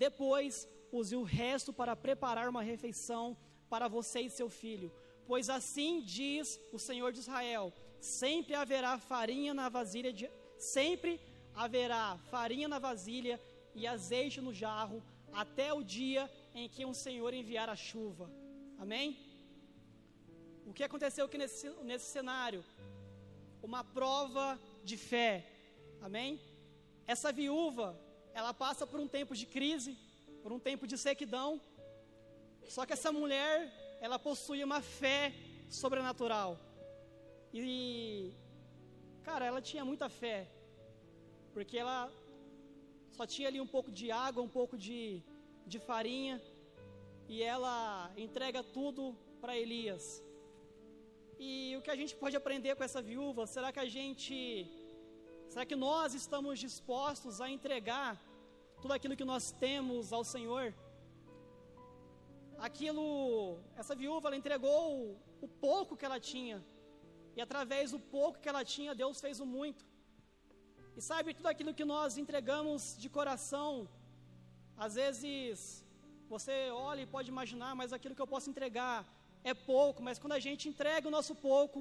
Depois 0.06 0.68
use 0.92 1.16
o 1.16 1.22
resto 1.22 1.72
para 1.72 1.96
preparar 1.96 2.46
uma 2.54 2.62
refeição 2.72 3.24
para 3.70 3.88
você 3.88 4.20
e 4.20 4.36
seu 4.40 4.50
filho. 4.62 4.90
Pois 5.30 5.48
assim 5.48 5.92
diz 6.00 6.60
o 6.72 6.78
Senhor 6.86 7.12
de 7.12 7.20
Israel: 7.20 7.72
sempre 8.00 8.52
haverá 8.60 8.98
farinha 8.98 9.52
na 9.54 9.68
vasilha 9.68 10.12
de, 10.12 10.28
sempre 10.58 11.20
haverá 11.54 12.18
farinha 12.32 12.66
na 12.66 12.80
vasilha 12.80 13.40
e 13.72 13.86
azeite 13.86 14.40
no 14.40 14.52
jarro 14.52 15.00
até 15.32 15.72
o 15.72 15.84
dia 15.84 16.28
em 16.52 16.68
que 16.68 16.84
o 16.84 16.92
Senhor 16.92 17.32
enviar 17.32 17.68
a 17.68 17.76
chuva. 17.76 18.28
Amém? 18.76 19.06
O 20.66 20.72
que 20.72 20.82
aconteceu 20.82 21.26
aqui 21.26 21.38
nesse, 21.38 21.68
nesse 21.90 22.06
cenário? 22.06 22.64
Uma 23.62 23.84
prova 23.84 24.58
de 24.82 24.96
fé. 24.96 25.46
Amém? 26.00 26.40
Essa 27.06 27.30
viúva, 27.30 27.88
ela 28.34 28.52
passa 28.52 28.84
por 28.84 28.98
um 28.98 29.06
tempo 29.06 29.36
de 29.36 29.46
crise, 29.46 29.96
por 30.42 30.50
um 30.50 30.58
tempo 30.58 30.88
de 30.88 30.98
sequidão. 30.98 31.60
Só 32.68 32.84
que 32.84 32.94
essa 32.94 33.12
mulher, 33.12 33.79
ela 34.00 34.18
possui 34.18 34.64
uma 34.64 34.80
fé 34.80 35.32
sobrenatural. 35.68 36.58
E, 37.52 38.32
cara, 39.22 39.44
ela 39.44 39.60
tinha 39.60 39.84
muita 39.84 40.08
fé. 40.08 40.48
Porque 41.52 41.76
ela 41.76 42.10
só 43.10 43.26
tinha 43.26 43.48
ali 43.48 43.60
um 43.60 43.66
pouco 43.66 43.90
de 43.92 44.10
água, 44.10 44.42
um 44.42 44.54
pouco 44.58 44.76
de, 44.78 45.22
de 45.66 45.78
farinha. 45.78 46.40
E 47.28 47.42
ela 47.42 48.10
entrega 48.16 48.62
tudo 48.62 49.16
para 49.40 49.56
Elias. 49.56 50.22
E 51.38 51.76
o 51.76 51.82
que 51.82 51.90
a 51.90 51.96
gente 51.96 52.14
pode 52.16 52.36
aprender 52.36 52.74
com 52.76 52.84
essa 52.84 53.02
viúva? 53.02 53.46
Será 53.46 53.72
que 53.72 53.80
a 53.80 53.88
gente, 53.88 54.66
será 55.48 55.64
que 55.64 55.76
nós 55.76 56.14
estamos 56.14 56.58
dispostos 56.58 57.40
a 57.40 57.50
entregar 57.50 58.10
tudo 58.80 58.94
aquilo 58.94 59.16
que 59.16 59.24
nós 59.24 59.52
temos 59.52 60.12
ao 60.12 60.24
Senhor? 60.24 60.74
Aquilo, 62.68 63.04
essa 63.80 63.94
viúva, 64.00 64.28
ela 64.28 64.40
entregou 64.40 64.80
o, 64.96 65.18
o 65.46 65.48
pouco 65.66 65.96
que 65.98 66.06
ela 66.08 66.20
tinha. 66.32 66.58
E 67.36 67.40
através 67.46 67.92
do 67.94 68.00
pouco 68.16 68.40
que 68.42 68.50
ela 68.52 68.64
tinha, 68.74 68.98
Deus 69.02 69.20
fez 69.24 69.36
o 69.44 69.46
muito. 69.58 69.82
E 70.98 71.00
sabe, 71.10 71.36
tudo 71.38 71.48
aquilo 71.52 71.76
que 71.78 71.86
nós 71.94 72.18
entregamos 72.22 72.82
de 73.02 73.08
coração, 73.18 73.70
às 74.86 74.94
vezes 75.00 75.84
você 76.34 76.56
olha 76.88 77.02
e 77.02 77.12
pode 77.14 77.30
imaginar, 77.34 77.72
mas 77.80 77.94
aquilo 77.96 78.16
que 78.16 78.24
eu 78.24 78.32
posso 78.34 78.50
entregar 78.52 78.98
é 79.52 79.54
pouco, 79.54 80.02
mas 80.06 80.18
quando 80.22 80.36
a 80.38 80.42
gente 80.46 80.68
entrega 80.72 81.08
o 81.08 81.14
nosso 81.16 81.34
pouco 81.48 81.80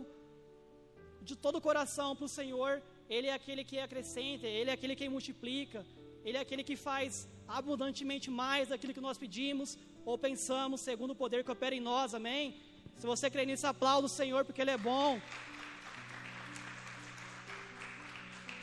de 1.27 1.35
todo 1.43 1.57
o 1.57 1.65
coração 1.69 2.09
para 2.15 2.27
o 2.29 2.35
Senhor, 2.39 2.71
Ele 3.15 3.27
é 3.27 3.33
aquele 3.39 3.63
que 3.69 3.77
acrescenta, 3.87 4.47
Ele 4.47 4.69
é 4.71 4.75
aquele 4.77 4.95
que 4.99 5.09
multiplica, 5.17 5.85
Ele 6.23 6.37
é 6.37 6.41
aquele 6.45 6.63
que 6.69 6.77
faz 6.89 7.27
abundantemente 7.59 8.29
mais 8.43 8.69
daquilo 8.69 8.95
que 8.97 9.05
nós 9.07 9.17
pedimos 9.23 9.77
ou 10.09 10.17
pensamos, 10.17 10.81
segundo 10.81 11.11
o 11.11 11.21
poder 11.23 11.43
que 11.43 11.51
opera 11.55 11.75
em 11.75 11.83
nós, 11.91 12.15
amém? 12.19 12.43
Se 12.97 13.05
você 13.11 13.29
crê 13.33 13.45
nisso, 13.45 13.67
aplauda 13.67 14.07
o 14.07 14.15
Senhor, 14.19 14.43
porque 14.43 14.61
Ele 14.63 14.71
é 14.71 14.77
bom. 14.77 15.21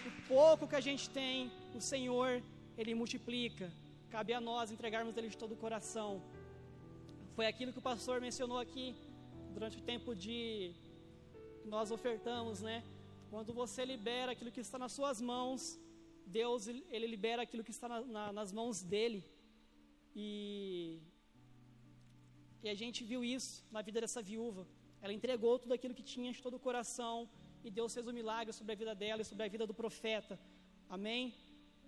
O 0.09 0.13
pouco 0.29 0.67
que 0.71 0.75
a 0.75 0.85
gente 0.89 1.09
tem, 1.09 1.53
o 1.73 1.81
Senhor, 1.81 2.43
Ele 2.77 2.95
multiplica. 3.01 3.67
Cabe 4.11 4.33
a 4.35 4.41
nós 4.41 4.73
entregarmos 4.73 5.17
Ele 5.17 5.29
de 5.29 5.39
todo 5.39 5.53
o 5.53 5.63
coração. 5.65 6.11
Foi 7.37 7.47
aquilo 7.47 7.73
que 7.73 7.79
o 7.79 7.89
pastor 7.91 8.21
mencionou 8.21 8.59
aqui 8.59 8.87
durante 9.55 9.79
o 9.79 9.83
tempo 9.93 10.17
de 10.17 10.75
nós 11.65 11.93
ofertamos, 11.93 12.61
né? 12.61 12.83
Quando 13.31 13.53
você 13.53 13.85
libera 13.85 14.33
aquilo 14.33 14.51
que 14.51 14.65
está 14.69 14.79
nas 14.85 14.93
suas 14.99 15.21
mãos, 15.21 15.79
Deus 16.27 16.67
ele 16.67 17.07
libera 17.07 17.43
aquilo 17.43 17.63
que 17.63 17.75
está 17.77 17.89
na, 17.89 18.01
na, 18.01 18.33
nas 18.33 18.51
mãos 18.53 18.83
dele. 18.83 19.25
E, 20.15 20.99
e 22.67 22.69
a 22.75 22.79
gente 22.83 23.01
viu 23.11 23.21
isso 23.37 23.53
na 23.75 23.81
vida 23.89 23.99
dessa 24.05 24.21
viúva. 24.31 24.63
Ela 25.03 25.15
entregou 25.19 25.53
tudo 25.63 25.73
aquilo 25.77 25.95
que 25.99 26.07
tinha 26.13 26.31
de 26.37 26.41
todo 26.45 26.55
o 26.59 26.65
coração 26.69 27.17
e 27.67 27.71
Deus 27.79 27.95
fez 27.97 28.07
um 28.11 28.15
milagre 28.21 28.53
sobre 28.59 28.73
a 28.75 28.79
vida 28.83 28.95
dela 29.03 29.21
e 29.23 29.29
sobre 29.31 29.45
a 29.45 29.51
vida 29.55 29.65
do 29.71 29.75
profeta. 29.83 30.35
Amém? 30.97 31.23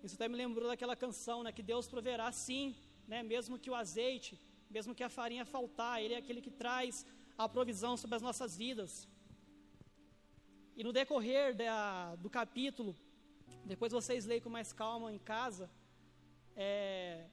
Isso 0.05 0.15
até 0.17 0.27
me 0.31 0.37
lembrou 0.43 0.67
daquela 0.71 0.95
canção, 1.03 1.37
né? 1.43 1.51
Que 1.57 1.65
Deus 1.71 1.85
proverá 1.93 2.27
sim, 2.31 2.65
né? 3.11 3.19
Mesmo 3.33 3.59
que 3.63 3.69
o 3.73 3.75
azeite, 3.83 4.33
mesmo 4.75 4.95
que 4.97 5.03
a 5.07 5.11
farinha 5.17 5.45
faltar, 5.55 5.95
Ele 6.03 6.13
é 6.13 6.19
aquele 6.23 6.41
que 6.45 6.53
traz 6.63 7.05
a 7.37 7.47
provisão 7.55 7.93
sobre 7.97 8.15
as 8.19 8.21
nossas 8.27 8.55
vidas. 8.63 8.91
E 10.77 10.83
no 10.87 10.93
decorrer 10.99 11.47
da, 11.61 12.15
do 12.23 12.29
capítulo, 12.29 12.95
depois 13.65 13.91
vocês 13.99 14.25
leem 14.25 14.43
com 14.45 14.51
mais 14.57 14.71
calma 14.71 15.11
em 15.11 15.19
casa, 15.33 15.69
é, 16.55 17.25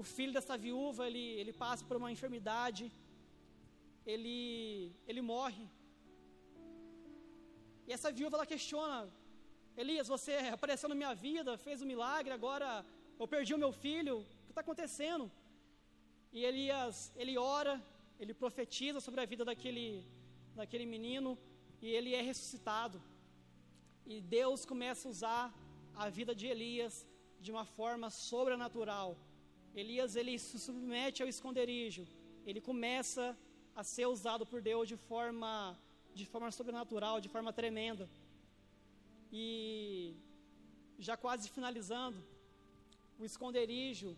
o 0.00 0.04
filho 0.16 0.32
dessa 0.36 0.56
viúva, 0.64 1.02
ele, 1.08 1.24
ele 1.40 1.52
passa 1.62 1.84
por 1.88 1.96
uma 2.00 2.10
enfermidade, 2.14 2.84
ele, 4.12 4.36
ele 5.10 5.22
morre. 5.32 5.64
E 7.86 7.92
essa 7.96 8.10
viúva, 8.18 8.36
ela 8.36 8.46
questiona, 8.54 8.98
Elias, 9.82 10.06
você 10.14 10.34
apareceu 10.56 10.88
na 10.88 10.98
minha 11.00 11.14
vida, 11.26 11.58
fez 11.66 11.82
um 11.82 11.90
milagre, 11.94 12.32
agora 12.38 12.68
eu 13.18 13.26
perdi 13.34 13.52
o 13.54 13.62
meu 13.64 13.72
filho, 13.84 14.14
o 14.18 14.44
que 14.46 14.52
está 14.52 14.62
acontecendo? 14.66 15.26
E 16.32 16.44
Elias, 16.44 17.12
ele 17.16 17.36
ora, 17.36 17.74
ele 18.20 18.32
profetiza 18.42 19.00
sobre 19.00 19.20
a 19.20 19.26
vida 19.32 19.44
daquele, 19.50 19.86
daquele 20.54 20.86
menino, 20.94 21.36
e 21.82 21.88
ele 21.88 22.14
é 22.14 22.22
ressuscitado. 22.30 23.02
E 24.06 24.20
Deus 24.20 24.64
começa 24.64 25.08
a 25.08 25.12
usar 25.14 25.44
a 26.02 26.08
vida 26.08 26.32
de 26.40 26.46
Elias 26.46 27.04
de 27.40 27.50
uma 27.50 27.64
forma 27.64 28.10
sobrenatural. 28.10 29.16
Elias 29.82 30.16
ele 30.20 30.34
se 30.46 30.58
submete 30.66 31.22
ao 31.22 31.28
esconderijo. 31.34 32.04
Ele 32.48 32.60
começa 32.68 33.24
a 33.80 33.82
ser 33.94 34.06
usado 34.14 34.44
por 34.50 34.60
Deus 34.70 34.86
de 34.92 34.96
forma 35.10 35.52
de 36.20 36.26
forma 36.32 36.50
sobrenatural, 36.58 37.16
de 37.24 37.30
forma 37.34 37.52
tremenda. 37.60 38.04
E 39.32 40.16
já 41.06 41.16
quase 41.24 41.48
finalizando, 41.56 42.18
o 43.20 43.24
esconderijo, 43.30 44.10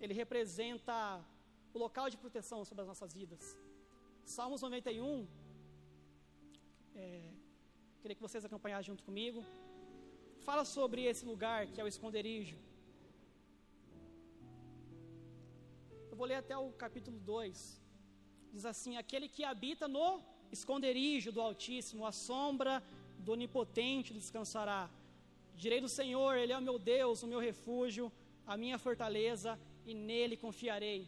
ele 0.00 0.14
representa 0.22 0.96
o 1.74 1.78
local 1.84 2.06
de 2.12 2.16
proteção 2.16 2.64
sobre 2.64 2.82
as 2.82 2.88
nossas 2.92 3.12
vidas. 3.20 3.56
Salmos 4.24 4.62
91, 4.62 5.26
é, 6.96 7.30
queria 8.00 8.16
que 8.16 8.26
vocês 8.28 8.44
acompanhassem 8.44 8.88
junto 8.90 9.04
comigo. 9.04 9.44
Fala 10.48 10.64
sobre 10.64 11.02
esse 11.10 11.24
lugar 11.32 11.60
que 11.72 11.80
é 11.80 11.84
o 11.84 11.92
esconderijo. 11.94 12.56
Eu 16.14 16.18
vou 16.18 16.28
ler 16.32 16.36
até 16.36 16.56
o 16.56 16.66
capítulo 16.82 17.18
2. 17.18 17.82
Diz 18.52 18.64
assim: 18.72 18.92
Aquele 18.96 19.28
que 19.34 19.42
habita 19.52 19.86
no 19.94 20.08
esconderijo 20.56 21.32
do 21.36 21.40
Altíssimo, 21.46 22.06
a 22.10 22.12
sombra 22.12 22.74
do 23.24 23.32
Onipotente 23.32 24.14
descansará. 24.18 24.82
Direi 25.62 25.80
do 25.86 25.88
Senhor, 25.88 26.36
Ele 26.36 26.52
é 26.52 26.58
o 26.58 26.66
meu 26.68 26.78
Deus, 26.78 27.24
o 27.24 27.30
meu 27.32 27.40
refúgio, 27.48 28.12
a 28.46 28.56
minha 28.62 28.78
fortaleza, 28.78 29.58
e 29.84 29.92
nele 29.92 30.36
confiarei. 30.44 31.00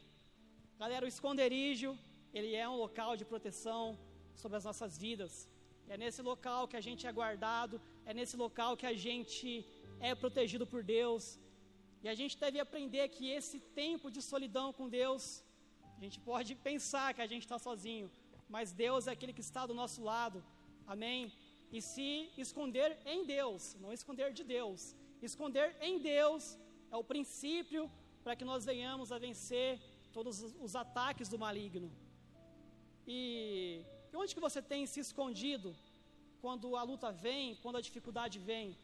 Galera, 0.83 1.07
o 1.07 1.13
esconderijo, 1.15 1.97
ele 2.35 2.53
é 2.57 2.69
um 2.69 2.79
local 2.85 3.13
de 3.21 3.25
proteção 3.33 3.97
sobre 4.35 4.57
as 4.59 4.65
nossas 4.65 4.99
vidas. 4.99 5.49
É 5.89 5.97
nesse 5.97 6.21
local 6.33 6.67
que 6.67 6.79
a 6.81 6.85
gente 6.89 7.07
é 7.07 7.13
guardado, 7.21 7.81
é 8.05 8.13
nesse 8.13 8.37
local 8.45 8.77
que 8.77 8.89
a 8.95 8.97
gente 9.07 9.49
é 10.01 10.17
protegido 10.17 10.67
por 10.67 10.83
Deus. 10.83 11.39
E 12.03 12.09
a 12.09 12.15
gente 12.15 12.37
deve 12.45 12.59
aprender 12.61 13.09
que 13.09 13.31
esse 13.39 13.59
tempo 13.83 14.11
de 14.11 14.21
solidão 14.23 14.73
com 14.73 14.89
Deus, 14.89 15.43
a 15.97 16.01
gente 16.05 16.19
pode 16.21 16.55
pensar 16.55 17.15
que 17.15 17.23
a 17.23 17.31
gente 17.33 17.45
está 17.47 17.59
sozinho, 17.59 18.11
mas 18.49 18.73
Deus 18.73 19.07
é 19.07 19.13
aquele 19.13 19.33
que 19.33 19.47
está 19.49 19.65
do 19.67 19.75
nosso 19.75 20.03
lado. 20.03 20.45
Amém? 20.87 21.33
E 21.73 21.81
se 21.83 22.31
esconder 22.37 22.97
em 23.05 23.25
Deus, 23.25 23.77
não 23.81 23.93
esconder 23.93 24.33
de 24.33 24.45
Deus, 24.45 24.95
esconder 25.21 25.69
em 25.81 25.99
Deus 25.99 26.57
é 26.91 26.97
o 26.97 27.09
princípio 27.13 27.91
para 28.23 28.37
que 28.37 28.45
nós 28.45 28.65
venhamos 28.65 29.11
a 29.11 29.19
vencer 29.19 29.81
todos 30.13 30.43
os 30.67 30.75
ataques 30.77 31.29
do 31.29 31.39
maligno. 31.39 31.91
E, 33.07 33.85
onde 34.15 34.35
que 34.35 34.41
você 34.41 34.61
tem 34.63 34.87
se 34.87 35.01
escondido 35.01 35.77
quando 36.41 36.77
a 36.77 36.83
luta 36.83 37.11
vem, 37.13 37.57
quando 37.63 37.77
a 37.77 37.81
dificuldade 37.81 38.39
vem? 38.39 38.77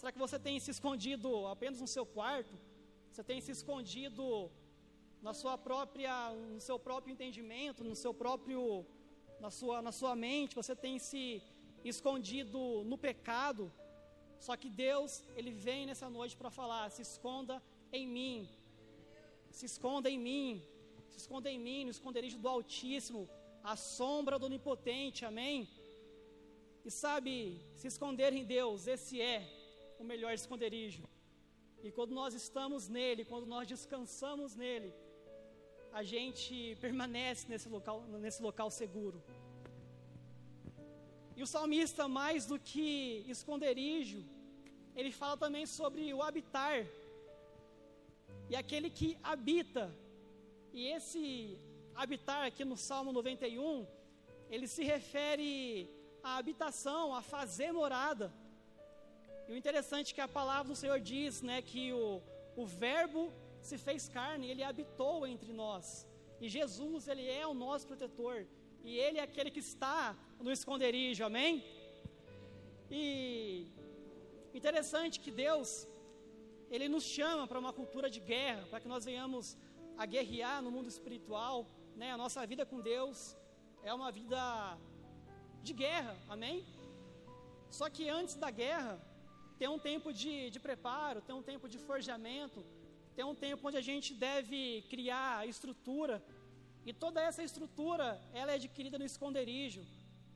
Será 0.00 0.10
que 0.12 0.24
você 0.26 0.38
tem 0.38 0.58
se 0.58 0.70
escondido 0.74 1.46
apenas 1.54 1.78
no 1.78 1.86
seu 1.94 2.04
quarto? 2.06 2.54
Você 3.10 3.22
tem 3.30 3.38
se 3.46 3.50
escondido 3.56 4.50
na 5.26 5.34
sua 5.40 5.58
própria, 5.58 6.12
no 6.54 6.60
seu 6.68 6.78
próprio 6.78 7.12
entendimento, 7.12 7.84
no 7.84 7.94
seu 7.94 8.14
próprio, 8.22 8.86
na 9.44 9.50
sua, 9.50 9.82
na 9.82 9.92
sua 9.92 10.16
mente? 10.16 10.58
Você 10.62 10.74
tem 10.74 10.98
se 10.98 11.42
escondido 11.84 12.58
no 12.90 12.96
pecado? 12.96 13.70
Só 14.46 14.56
que 14.56 14.70
Deus, 14.70 15.22
Ele 15.36 15.50
vem 15.66 15.84
nessa 15.84 16.08
noite 16.08 16.34
para 16.34 16.50
falar: 16.58 16.90
se 16.90 17.02
esconda 17.02 17.62
em 17.92 18.06
mim, 18.16 18.48
se 19.50 19.66
esconda 19.66 20.08
em 20.08 20.18
mim, 20.18 20.64
se 21.10 21.18
esconda 21.18 21.50
em 21.50 21.60
mim, 21.68 21.84
no 21.84 21.90
esconderijo 21.90 22.38
do 22.38 22.48
Altíssimo, 22.48 23.28
a 23.62 23.76
sombra 23.76 24.38
do 24.38 24.46
Onipotente, 24.46 25.26
amém? 25.26 25.68
E 26.86 26.90
sabe, 26.90 27.60
se 27.76 27.86
esconder 27.86 28.32
em 28.32 28.46
Deus, 28.46 28.86
esse 28.86 29.20
é 29.20 29.59
o 30.00 30.04
melhor 30.12 30.32
esconderijo. 30.32 31.02
E 31.84 31.90
quando 31.96 32.12
nós 32.20 32.32
estamos 32.42 32.88
nele, 32.88 33.22
quando 33.32 33.46
nós 33.54 33.68
descansamos 33.74 34.54
nele, 34.62 34.90
a 35.92 36.02
gente 36.02 36.54
permanece 36.80 37.46
nesse 37.50 37.68
local, 37.68 38.02
nesse 38.24 38.42
local 38.48 38.70
seguro. 38.70 39.22
E 41.36 41.42
o 41.42 41.46
salmista, 41.46 42.06
mais 42.08 42.46
do 42.50 42.58
que 42.58 43.24
esconderijo, 43.34 44.22
ele 44.96 45.12
fala 45.20 45.36
também 45.36 45.66
sobre 45.66 46.12
o 46.14 46.22
habitar. 46.22 46.86
E 48.50 48.56
aquele 48.56 48.90
que 48.98 49.18
habita. 49.22 49.84
E 50.72 50.86
esse 50.96 51.22
habitar 51.94 52.42
aqui 52.46 52.64
no 52.64 52.76
Salmo 52.76 53.12
91, 53.12 53.86
ele 54.50 54.66
se 54.66 54.82
refere 54.82 55.88
à 56.22 56.36
habitação, 56.36 57.14
a 57.14 57.22
fazer 57.22 57.72
morada. 57.72 58.32
E 59.50 59.52
o 59.52 59.56
interessante 59.56 60.12
é 60.12 60.14
que 60.14 60.20
a 60.20 60.28
palavra 60.28 60.68
do 60.72 60.76
Senhor 60.80 61.00
diz, 61.00 61.42
né, 61.42 61.60
que 61.60 61.92
o, 61.92 62.22
o 62.56 62.64
verbo 62.64 63.22
se 63.68 63.76
fez 63.86 64.08
carne, 64.08 64.48
ele 64.48 64.62
habitou 64.62 65.26
entre 65.26 65.52
nós. 65.52 66.06
E 66.40 66.48
Jesus, 66.48 67.08
ele 67.08 67.26
é 67.28 67.44
o 67.44 67.52
nosso 67.52 67.84
protetor. 67.84 68.46
E 68.84 68.96
ele 68.96 69.18
é 69.18 69.24
aquele 69.24 69.50
que 69.50 69.58
está 69.58 70.16
no 70.38 70.52
esconderijo, 70.52 71.24
amém? 71.24 71.64
E 72.88 73.66
interessante 74.54 75.18
que 75.18 75.32
Deus, 75.32 75.88
ele 76.70 76.88
nos 76.88 77.02
chama 77.02 77.44
para 77.48 77.58
uma 77.58 77.72
cultura 77.72 78.08
de 78.08 78.20
guerra, 78.20 78.64
para 78.70 78.78
que 78.78 78.86
nós 78.94 79.04
venhamos 79.04 79.58
a 79.98 80.06
guerrear 80.06 80.62
no 80.62 80.70
mundo 80.70 80.88
espiritual, 80.88 81.66
né? 81.96 82.12
A 82.12 82.16
nossa 82.16 82.46
vida 82.46 82.64
com 82.64 82.80
Deus 82.80 83.36
é 83.82 83.92
uma 83.92 84.12
vida 84.12 84.40
de 85.60 85.72
guerra, 85.72 86.16
amém? 86.28 86.64
Só 87.68 87.90
que 87.90 88.08
antes 88.08 88.36
da 88.36 88.52
guerra, 88.52 89.09
tem 89.60 89.68
um 89.76 89.80
tempo 89.90 90.08
de, 90.20 90.34
de 90.54 90.58
preparo, 90.66 91.24
tem 91.26 91.34
um 91.38 91.46
tempo 91.48 91.66
de 91.72 91.78
forjamento, 91.88 92.60
tem 93.16 93.24
um 93.30 93.38
tempo 93.46 93.66
onde 93.68 93.78
a 93.80 93.86
gente 93.88 94.10
deve 94.26 94.60
criar 94.92 95.46
estrutura. 95.54 96.16
E 96.88 96.92
toda 97.02 97.24
essa 97.28 97.42
estrutura, 97.48 98.06
ela 98.40 98.52
é 98.52 98.54
adquirida 98.60 98.98
no 99.00 99.08
esconderijo. 99.10 99.82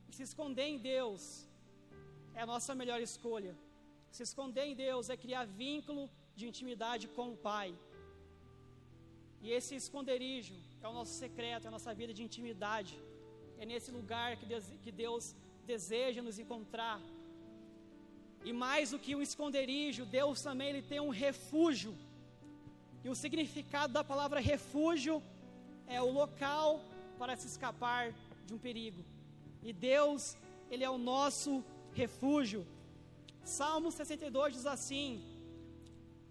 E 0.09 0.13
se 0.17 0.23
esconder 0.29 0.67
em 0.73 0.79
Deus 0.93 1.23
é 2.39 2.43
a 2.43 2.51
nossa 2.53 2.75
melhor 2.81 3.01
escolha. 3.09 3.55
Se 4.17 4.23
esconder 4.29 4.67
em 4.71 4.77
Deus 4.87 5.09
é 5.15 5.17
criar 5.25 5.45
vínculo 5.65 6.05
de 6.39 6.45
intimidade 6.51 7.07
com 7.17 7.27
o 7.33 7.41
Pai. 7.51 7.71
E 9.45 9.51
esse 9.59 9.75
esconderijo 9.83 10.57
é 10.83 10.87
o 10.93 10.97
nosso 10.99 11.15
secreto, 11.25 11.65
é 11.65 11.71
a 11.73 11.77
nossa 11.79 11.95
vida 12.01 12.13
de 12.19 12.23
intimidade. 12.29 12.95
É 13.59 13.65
nesse 13.73 13.91
lugar 13.99 14.31
que 14.41 14.47
Deus, 14.53 14.67
que 14.85 14.93
Deus 15.05 15.35
deseja 15.73 16.21
nos 16.29 16.39
encontrar, 16.45 17.01
e 18.45 18.53
mais 18.53 18.91
do 18.91 18.99
que 18.99 19.15
um 19.15 19.23
esconderijo, 19.23 20.05
Deus 20.05 20.43
também 20.43 20.69
ele 20.69 20.83
tem 20.83 21.01
um 21.01 21.09
refúgio. 21.09 21.97
E 23.03 23.09
o 23.09 23.15
significado 23.15 23.93
da 23.93 24.05
palavra 24.05 24.41
refúgio 24.41 25.23
é 25.87 26.01
o 26.01 26.11
local 26.11 26.81
para 27.19 27.37
se 27.37 27.47
escapar 27.47 28.13
de 28.47 28.53
um 28.55 28.59
perigo. 28.59 29.03
E 29.63 29.73
Deus, 29.73 30.37
ele 30.71 30.85
é 30.85 30.91
o 30.91 30.99
nosso 30.99 31.65
refúgio. 31.95 32.67
Salmo 33.43 33.91
62 33.91 34.55
diz 34.55 34.67
assim: 34.67 35.23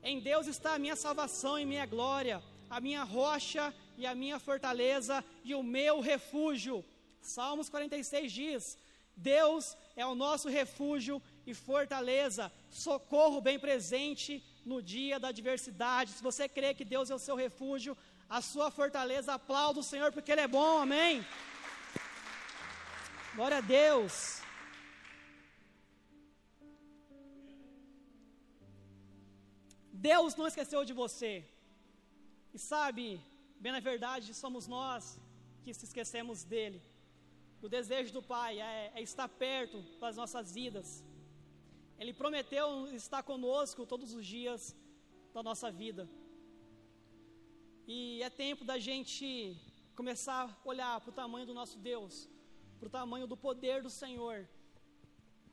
Em 0.04 0.20
Deus 0.20 0.46
está 0.48 0.76
a 0.76 0.80
minha 0.80 0.96
salvação 0.96 1.58
e 1.58 1.66
minha 1.66 1.86
glória, 1.86 2.42
a 2.70 2.80
minha 2.80 3.04
rocha 3.04 3.74
e 3.98 4.06
a 4.06 4.14
minha 4.14 4.40
fortaleza 4.40 5.24
e 5.44 5.56
o 5.56 5.64
meu 5.64 6.00
refúgio. 6.00 6.84
Salmos 7.22 7.70
46 7.70 8.32
diz: 8.32 8.78
Deus 9.16 9.78
é 9.96 10.06
o 10.06 10.16
nosso 10.16 10.50
refúgio 10.50 11.22
e 11.46 11.54
fortaleza, 11.54 12.52
socorro 12.70 13.42
bem 13.42 13.60
presente 13.60 14.44
no 14.66 14.82
dia 14.82 15.20
da 15.20 15.30
adversidade. 15.30 16.12
Se 16.12 16.24
você 16.24 16.48
crê 16.48 16.74
que 16.74 16.86
Deus 16.86 17.10
é 17.10 17.16
o 17.16 17.26
seu 17.28 17.36
refúgio, 17.36 17.98
a 18.30 18.42
sua 18.42 18.72
fortaleza, 18.72 19.34
aplauda 19.34 19.80
o 19.80 19.90
Senhor 19.92 20.12
porque 20.12 20.32
Ele 20.32 20.42
é 20.42 20.48
bom, 20.48 20.80
amém? 20.80 21.26
Glória 23.36 23.58
a 23.58 23.62
Deus. 23.62 24.42
Deus 29.92 30.36
não 30.36 30.48
esqueceu 30.48 30.84
de 30.86 30.94
você. 30.94 31.34
E 32.54 32.60
sabe, 32.60 33.06
bem 33.60 33.72
na 33.72 33.80
verdade, 33.80 34.34
somos 34.34 34.68
nós 34.68 35.20
que 35.64 35.74
se 35.74 35.86
esquecemos 35.86 36.44
dele. 36.44 36.82
O 37.62 37.70
desejo 37.70 38.12
do 38.12 38.22
Pai 38.22 38.60
é, 38.60 38.92
é 38.96 39.02
estar 39.02 39.30
perto 39.30 39.82
das 40.02 40.18
nossas 40.18 40.54
vidas. 40.54 41.04
Ele 42.04 42.12
prometeu 42.12 42.94
estar 42.94 43.24
conosco 43.24 43.86
todos 43.86 44.14
os 44.14 44.26
dias 44.26 44.76
da 45.34 45.42
nossa 45.42 45.72
vida. 45.72 46.04
E 47.88 48.22
é 48.22 48.30
tempo 48.30 48.66
da 48.66 48.78
gente 48.78 49.26
começar 49.96 50.42
a 50.50 50.68
olhar 50.68 51.00
para 51.00 51.12
o 51.12 51.14
tamanho 51.22 51.46
do 51.46 51.54
nosso 51.54 51.78
Deus, 51.80 52.28
para 52.78 52.88
o 52.88 52.90
tamanho 52.90 53.26
do 53.26 53.38
poder 53.38 53.82
do 53.82 53.90
Senhor, 53.90 54.46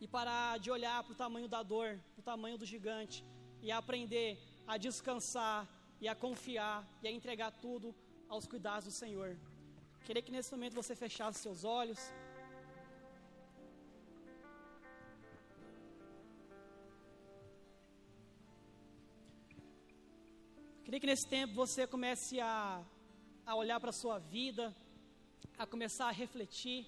e 0.01 0.09
parar 0.09 0.59
de 0.59 0.73
olhar 0.73 1.05
para 1.05 1.13
o 1.13 1.21
tamanho 1.25 1.47
da 1.47 1.63
dor, 1.63 1.91
para 2.15 2.21
o 2.21 2.29
tamanho 2.33 2.59
do 2.59 2.67
gigante, 2.67 3.25
e 3.63 3.71
aprender 3.71 4.37
a 4.67 4.77
descansar 4.77 5.69
e 6.01 6.09
a 6.09 6.17
confiar 6.17 6.79
e 7.01 7.07
a 7.07 7.13
entregar 7.13 7.53
tudo 7.67 7.95
aos 8.29 8.49
cuidados 8.49 8.87
do 8.87 8.95
Senhor. 9.03 9.39
Queria 10.05 10.21
que 10.21 10.33
nesse 10.33 10.51
momento 10.51 10.75
você 10.75 10.97
fechasse 10.97 11.39
seus 11.39 11.63
olhos. 11.63 12.01
Queria 20.91 21.03
que 21.03 21.07
nesse 21.07 21.29
tempo 21.29 21.55
você 21.55 21.87
comece 21.87 22.41
a, 22.41 22.83
a 23.47 23.55
olhar 23.55 23.79
para 23.79 23.91
a 23.91 23.93
sua 23.93 24.19
vida, 24.19 24.75
a 25.57 25.65
começar 25.65 26.07
a 26.09 26.11
refletir. 26.11 26.85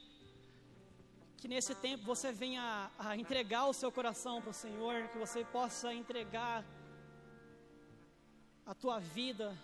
Que 1.36 1.46
nesse 1.46 1.72
tempo 1.76 2.02
você 2.04 2.32
venha 2.32 2.62
a, 2.98 3.10
a 3.10 3.16
entregar 3.16 3.66
o 3.66 3.72
seu 3.72 3.92
coração 3.92 4.42
para 4.42 4.50
o 4.50 4.52
Senhor, 4.52 5.06
que 5.10 5.18
você 5.18 5.44
possa 5.44 5.94
entregar 5.94 6.64
a 8.66 8.74
tua 8.74 8.98
vida 8.98 9.56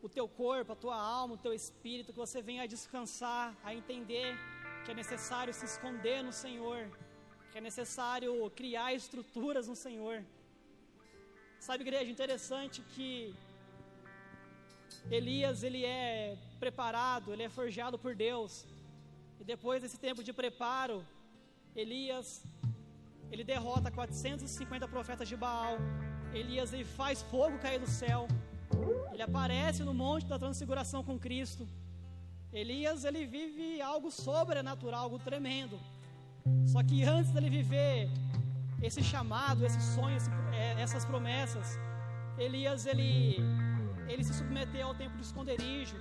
o 0.00 0.08
teu 0.08 0.28
corpo, 0.28 0.70
a 0.70 0.76
tua 0.76 0.94
alma, 0.94 1.34
o 1.34 1.38
teu 1.46 1.52
espírito, 1.52 2.12
que 2.12 2.18
você 2.26 2.40
venha 2.40 2.62
a 2.62 2.66
descansar, 2.66 3.56
a 3.64 3.74
entender 3.74 4.38
que 4.84 4.92
é 4.92 4.94
necessário 4.94 5.52
se 5.52 5.64
esconder 5.64 6.22
no 6.22 6.32
Senhor, 6.32 6.88
que 7.50 7.58
é 7.58 7.60
necessário 7.60 8.48
criar 8.50 8.94
estruturas 8.94 9.66
no 9.66 9.74
Senhor. 9.74 10.24
Sabe, 11.60 11.82
igreja, 11.82 12.10
interessante 12.10 12.80
que 12.94 13.34
Elias, 15.10 15.62
ele 15.62 15.84
é 15.84 16.36
preparado, 16.58 17.32
ele 17.32 17.42
é 17.42 17.48
forjado 17.48 17.98
por 17.98 18.14
Deus. 18.14 18.64
E 19.40 19.44
depois 19.44 19.82
desse 19.82 19.98
tempo 19.98 20.22
de 20.22 20.32
preparo, 20.32 21.04
Elias, 21.74 22.44
ele 23.30 23.44
derrota 23.44 23.90
450 23.90 24.88
profetas 24.88 25.28
de 25.28 25.36
Baal. 25.36 25.76
Elias, 26.32 26.72
ele 26.72 26.84
faz 26.84 27.22
fogo 27.22 27.58
cair 27.58 27.78
do 27.78 27.88
céu. 27.88 28.26
Ele 29.12 29.22
aparece 29.22 29.82
no 29.82 29.94
monte 29.94 30.26
da 30.26 30.38
transfiguração 30.38 31.02
com 31.02 31.18
Cristo. 31.18 31.66
Elias, 32.52 33.04
ele 33.04 33.26
vive 33.26 33.80
algo 33.80 34.10
sobrenatural, 34.10 35.04
algo 35.04 35.18
tremendo. 35.18 35.78
Só 36.66 36.82
que 36.82 37.02
antes 37.02 37.30
dele 37.32 37.50
viver 37.50 38.08
esse 38.82 39.02
chamado, 39.02 39.64
esse 39.64 39.80
sonho, 39.80 40.16
esse, 40.16 40.30
é, 40.52 40.80
essas 40.80 41.04
promessas, 41.04 41.78
Elias, 42.38 42.84
ele, 42.86 43.38
ele 44.06 44.22
se 44.22 44.34
submeteu 44.34 44.88
ao 44.88 44.94
tempo 44.94 45.16
do 45.16 45.22
esconderijo, 45.22 45.96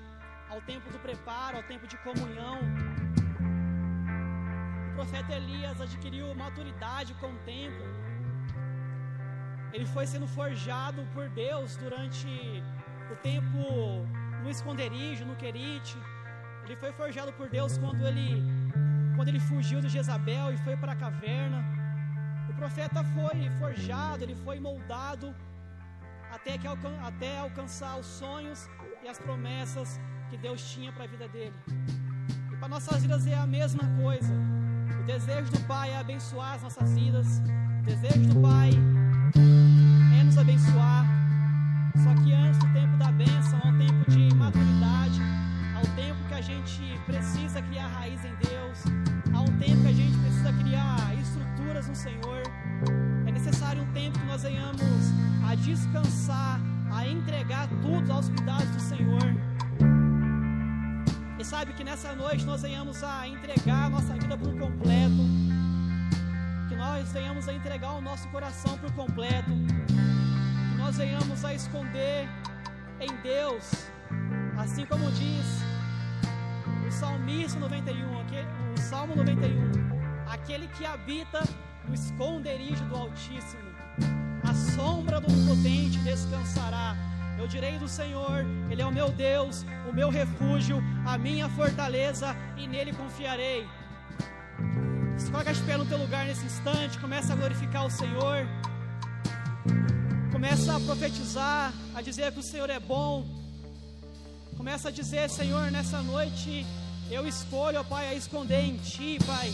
ao 0.49 0.61
tempo 0.61 0.91
do 0.91 0.99
preparo, 0.99 1.57
ao 1.57 1.63
tempo 1.63 1.87
de 1.87 1.97
comunhão. 1.97 2.59
O 4.89 4.95
profeta 4.95 5.33
Elias 5.33 5.79
adquiriu 5.79 6.33
maturidade 6.35 7.13
com 7.15 7.27
o 7.27 7.37
tempo. 7.39 7.83
Ele 9.73 9.85
foi 9.85 10.05
sendo 10.07 10.27
forjado 10.27 11.05
por 11.13 11.29
Deus 11.29 11.75
durante 11.77 12.27
o 13.11 13.15
tempo 13.17 13.59
no 14.43 14.49
esconderijo, 14.49 15.25
no 15.25 15.35
querite. 15.35 15.97
Ele 16.63 16.75
foi 16.75 16.91
forjado 16.91 17.31
por 17.33 17.49
Deus 17.49 17.77
quando 17.77 18.05
ele, 18.05 18.43
quando 19.15 19.29
ele 19.29 19.39
fugiu 19.39 19.79
de 19.81 19.89
Jezabel 19.89 20.53
e 20.53 20.57
foi 20.57 20.75
para 20.77 20.93
a 20.93 20.95
caverna. 20.95 21.74
O 22.55 22.57
profeta 22.57 23.03
foi 23.03 23.49
forjado, 23.59 24.23
ele 24.23 24.33
foi 24.33 24.61
moldado 24.61 25.35
até, 26.31 26.57
que, 26.57 26.65
até 27.05 27.37
alcançar 27.37 27.99
os 27.99 28.05
sonhos 28.05 28.69
e 29.03 29.09
as 29.09 29.19
promessas 29.19 29.99
que 30.29 30.37
Deus 30.37 30.63
tinha 30.71 30.89
para 30.93 31.03
a 31.03 31.07
vida 31.07 31.27
dele. 31.27 31.53
E 32.53 32.55
para 32.55 32.69
nossas 32.69 33.01
vidas 33.01 33.27
é 33.27 33.35
a 33.35 33.45
mesma 33.45 33.83
coisa. 34.01 34.33
O 35.01 35.03
desejo 35.03 35.51
do 35.51 35.59
Pai 35.67 35.91
é 35.91 35.97
abençoar 35.97 36.53
as 36.53 36.63
nossas 36.63 36.95
vidas. 36.95 37.41
O 37.81 37.83
desejo 37.83 38.33
do 38.33 38.41
Pai 38.41 38.69
é 40.17 40.23
nos 40.23 40.37
abençoar. 40.37 41.05
Só 42.03 42.23
que 42.23 42.31
antes 42.31 42.57
do 42.59 42.71
tempo 42.71 42.95
da 42.95 43.11
bênção, 43.11 43.59
há 43.65 43.67
um 43.67 43.77
tempo 43.77 44.11
de 44.11 44.33
maturidade, 44.33 45.19
há 45.75 45.79
um 45.79 45.95
tempo 45.97 46.25
que 46.29 46.33
a 46.33 46.41
gente 46.41 46.99
precisa 47.05 47.61
criar 47.63 47.87
raiz 47.87 48.23
em 48.23 48.33
Deus, 48.35 48.83
há 49.33 49.41
um 49.41 49.57
tempo 49.57 49.81
que 49.81 49.87
a 49.87 49.93
gente 49.93 50.17
precisa 50.17 50.53
criar 50.53 51.15
estruturas 51.19 51.87
no 51.87 51.95
Senhor. 51.95 52.43
É 53.25 53.31
necessário 53.31 53.83
um 53.83 53.91
tempo 53.93 54.19
que 54.19 54.25
nós 54.25 54.43
venhamos 54.43 54.81
a 55.47 55.55
descansar, 55.55 56.59
a 56.91 57.07
entregar 57.07 57.67
tudo 57.81 58.11
aos 58.11 58.29
cuidados 58.29 58.69
do 58.69 58.79
Senhor. 58.79 59.23
E 61.39 61.43
sabe 61.43 61.73
que 61.73 61.83
nessa 61.83 62.15
noite 62.15 62.45
nós 62.45 62.61
venhamos 62.61 63.03
a 63.03 63.27
entregar 63.27 63.85
a 63.85 63.89
nossa 63.89 64.13
vida 64.13 64.37
por 64.37 64.57
completo, 64.57 65.23
que 66.69 66.75
nós 66.75 67.11
venhamos 67.11 67.47
a 67.47 67.53
entregar 67.53 67.91
o 67.93 68.01
nosso 68.01 68.27
coração 68.29 68.77
por 68.77 68.91
completo 68.93 69.51
nós 70.85 70.97
venhamos 70.97 71.43
a 71.43 71.51
esconder 71.51 72.29
em 72.99 73.09
Deus, 73.23 73.87
assim 74.55 74.85
como 74.85 75.11
diz 75.13 75.63
o 76.87 76.91
Salmista 76.91 77.59
91, 77.59 78.21
o 78.21 78.23
Salmo 78.95 79.13
91, 79.13 80.29
aquele 80.31 80.69
que 80.69 80.85
habita 80.85 81.43
no 81.85 81.93
esconderijo 81.93 82.85
do 82.85 82.95
Altíssimo, 82.95 83.69
a 84.41 84.53
sombra 84.53 85.19
do 85.19 85.27
Onipotente 85.29 85.97
descansará. 85.99 86.95
Eu 87.37 87.45
direi 87.45 87.77
do 87.77 87.89
Senhor, 87.89 88.45
Ele 88.71 88.81
é 88.81 88.85
o 88.85 88.93
meu 88.93 89.09
Deus, 89.09 89.65
o 89.89 89.91
meu 89.91 90.09
refúgio, 90.09 90.81
a 91.05 91.17
minha 91.17 91.49
fortaleza, 91.49 92.33
e 92.55 92.67
nele 92.67 92.93
confiarei. 92.93 93.67
Se 95.17 95.29
coloca 95.29 95.53
de 95.53 95.61
pé 95.63 95.75
no 95.75 95.85
teu 95.85 95.97
lugar 95.97 96.25
nesse 96.25 96.45
instante, 96.45 96.97
começa 96.97 97.33
a 97.33 97.35
glorificar 97.35 97.85
o 97.85 97.91
Senhor. 97.91 98.47
Começa 100.31 100.73
a 100.73 100.79
profetizar, 100.79 101.73
a 101.93 102.01
dizer 102.01 102.31
que 102.31 102.39
o 102.39 102.43
Senhor 102.43 102.69
é 102.69 102.79
bom. 102.79 103.25
Começa 104.55 104.87
a 104.87 104.91
dizer, 104.91 105.29
Senhor, 105.29 105.69
nessa 105.69 106.01
noite 106.01 106.65
eu 107.09 107.27
escolho, 107.27 107.79
ó 107.79 107.83
Pai, 107.83 108.09
a 108.09 108.15
esconder 108.15 108.61
em 108.61 108.77
Ti, 108.77 109.17
Pai. 109.25 109.53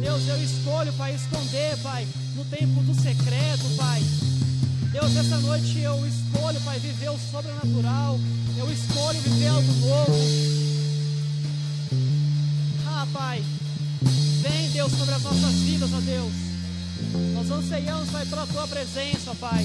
Deus, 0.00 0.28
eu 0.28 0.42
escolho, 0.42 0.92
Pai, 0.94 1.14
esconder, 1.14 1.76
Pai, 1.78 2.06
no 2.34 2.44
tempo 2.44 2.82
do 2.82 2.94
secreto, 2.94 3.76
Pai. 3.76 4.02
Deus, 4.92 5.12
nessa 5.12 5.38
noite 5.38 5.78
eu 5.78 6.06
escolho, 6.06 6.60
Pai, 6.62 6.78
viver 6.78 7.10
o 7.10 7.18
sobrenatural. 7.18 8.18
Eu 8.58 8.70
escolho 8.72 9.20
viver 9.20 9.48
algo 9.48 9.72
novo. 9.72 10.12
Ah, 12.86 13.06
Pai, 13.12 13.42
vem, 14.42 14.70
Deus, 14.70 14.92
sobre 14.92 15.14
as 15.14 15.22
nossas 15.22 15.54
vidas, 15.54 15.90
ó 15.92 16.00
Deus. 16.00 16.32
Nós 17.34 17.50
anseiamos, 17.50 18.10
Pai, 18.10 18.26
pela 18.26 18.46
Tua 18.46 18.66
presença, 18.66 19.34
Pai. 19.36 19.64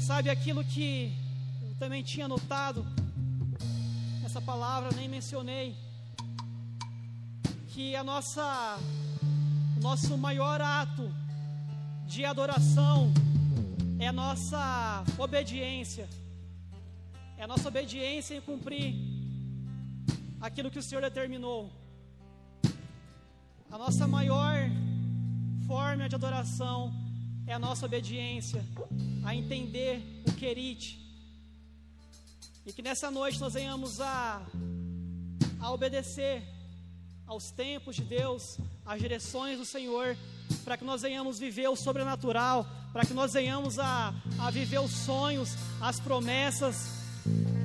Sabe 0.00 0.30
aquilo 0.30 0.64
que 0.64 1.12
eu 1.62 1.74
também 1.78 2.02
tinha 2.02 2.28
notado 2.28 2.84
nessa 4.30 4.40
palavra, 4.40 4.90
nem 4.94 5.08
mencionei, 5.08 5.76
que 7.66 7.96
a 7.96 8.04
nossa, 8.04 8.78
o 9.76 9.80
nosso 9.80 10.16
maior 10.16 10.60
ato 10.60 11.12
de 12.06 12.24
adoração 12.24 13.12
é 13.98 14.06
a 14.06 14.12
nossa 14.12 15.02
obediência, 15.18 16.08
é 17.36 17.42
a 17.42 17.48
nossa 17.48 17.66
obediência 17.66 18.36
em 18.36 18.40
cumprir 18.40 18.94
aquilo 20.40 20.70
que 20.70 20.78
o 20.78 20.82
Senhor 20.82 21.00
determinou. 21.00 21.68
A 23.68 23.76
nossa 23.76 24.06
maior 24.06 24.54
forma 25.66 26.08
de 26.08 26.14
adoração 26.14 26.94
é 27.48 27.52
a 27.52 27.58
nossa 27.58 27.84
obediência, 27.84 28.64
a 29.24 29.34
entender 29.34 30.22
o 30.28 30.32
querite. 30.34 31.09
E 32.66 32.72
que 32.72 32.82
nessa 32.82 33.10
noite 33.10 33.40
nós 33.40 33.54
venhamos 33.54 34.00
a, 34.00 34.42
a 35.58 35.72
obedecer 35.72 36.42
aos 37.26 37.50
tempos 37.50 37.96
de 37.96 38.02
Deus, 38.02 38.58
às 38.84 39.00
direções 39.00 39.58
do 39.58 39.64
Senhor, 39.64 40.16
para 40.64 40.76
que 40.76 40.84
nós 40.84 41.02
venhamos 41.02 41.38
viver 41.38 41.68
o 41.68 41.76
sobrenatural, 41.76 42.66
para 42.92 43.04
que 43.04 43.14
nós 43.14 43.32
venhamos 43.32 43.78
a, 43.78 44.12
a 44.38 44.50
viver 44.50 44.80
os 44.80 44.90
sonhos, 44.90 45.54
as 45.80 45.98
promessas. 46.00 47.00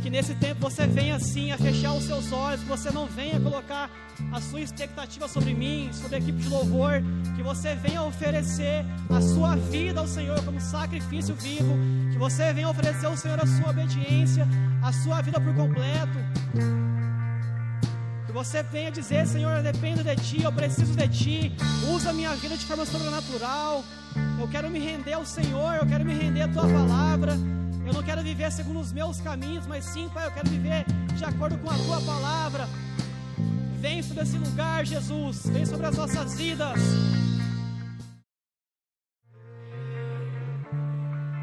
Que 0.02 0.10
nesse 0.10 0.36
tempo 0.36 0.62
você 0.62 0.86
venha 0.86 1.16
assim 1.16 1.52
a 1.52 1.58
fechar 1.58 1.94
os 1.94 2.04
seus 2.04 2.32
olhos, 2.32 2.62
que 2.62 2.68
você 2.68 2.92
não 2.92 3.08
venha 3.08 3.40
colocar 3.40 3.90
a 4.32 4.40
sua 4.40 4.62
expectativa 4.62 5.28
sobre 5.28 5.54
mim, 5.54 5.90
sobre 5.92 6.16
a 6.16 6.20
equipe 6.20 6.40
de 6.40 6.48
louvor, 6.48 7.02
que 7.36 7.42
você 7.42 7.76
venha 7.76 8.04
oferecer 8.04 8.86
a 9.10 9.20
sua 9.20 9.56
vida 9.56 10.00
ao 10.00 10.08
Senhor 10.08 10.44
como 10.46 10.62
sacrifício 10.62 11.36
vivo, 11.36 11.74
que 12.12 12.18
você 12.18 12.54
venha 12.54 12.70
oferecer 12.70 13.08
ao 13.08 13.18
Senhor 13.18 13.40
a 13.40 13.48
sua 13.48 13.72
obediência, 13.72 14.48
a 14.88 14.94
sua 14.94 15.22
vida 15.22 15.40
por 15.42 15.54
completo 15.56 16.20
você 18.36 18.62
venha 18.64 18.92
dizer: 18.92 19.26
Senhor, 19.26 19.50
eu 19.56 19.64
dependo 19.64 20.04
de 20.04 20.14
Ti, 20.18 20.44
eu 20.44 20.52
preciso 20.52 20.94
de 20.94 21.08
Ti, 21.08 21.56
usa 21.96 22.10
a 22.10 22.14
minha 22.14 22.36
vida 22.36 22.58
de 22.58 22.66
forma 22.66 22.86
sobrenatural. 22.86 23.82
Eu 24.38 24.48
quero 24.50 24.70
me 24.70 24.78
render 24.78 25.14
ao 25.14 25.26
Senhor, 25.26 25.76
eu 25.76 25.86
quero 25.86 26.04
me 26.04 26.14
render 26.14 26.42
à 26.42 26.48
Tua 26.50 26.68
palavra. 26.68 27.32
Eu 27.88 27.94
não 27.94 28.04
quero 28.04 28.22
viver 28.22 28.52
segundo 28.52 28.82
os 28.82 28.92
meus 28.92 29.22
caminhos, 29.22 29.66
mas 29.66 29.86
sim, 29.86 30.10
Pai, 30.14 30.28
eu 30.28 30.32
quero 30.32 30.50
viver 30.50 30.84
de 31.16 31.24
acordo 31.24 31.58
com 31.60 31.70
a 31.70 31.78
Tua 31.78 32.02
palavra. 32.02 32.68
Vem 33.80 34.04
sobre 34.04 34.24
esse 34.24 34.38
lugar, 34.38 34.86
Jesus, 34.86 35.46
vem 35.46 35.66
sobre 35.66 35.86
as 35.86 35.96
nossas 35.96 36.36
vidas. 36.36 36.78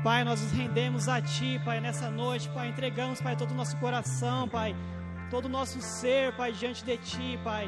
Pai, 0.02 0.24
nós 0.24 0.40
nos 0.42 0.52
rendemos 0.52 1.08
a 1.08 1.20
Ti, 1.20 1.60
Pai, 1.64 1.80
nessa 1.80 2.10
noite, 2.10 2.48
Pai, 2.50 2.68
entregamos, 2.68 3.20
Pai, 3.20 3.36
todo 3.36 3.52
o 3.52 3.54
nosso 3.54 3.76
coração, 3.76 4.48
Pai 4.48 4.74
todo 5.32 5.46
o 5.46 5.48
nosso 5.48 5.80
ser, 5.80 6.36
Pai, 6.36 6.52
diante 6.52 6.84
de 6.84 6.94
Ti, 6.98 7.40
Pai. 7.42 7.64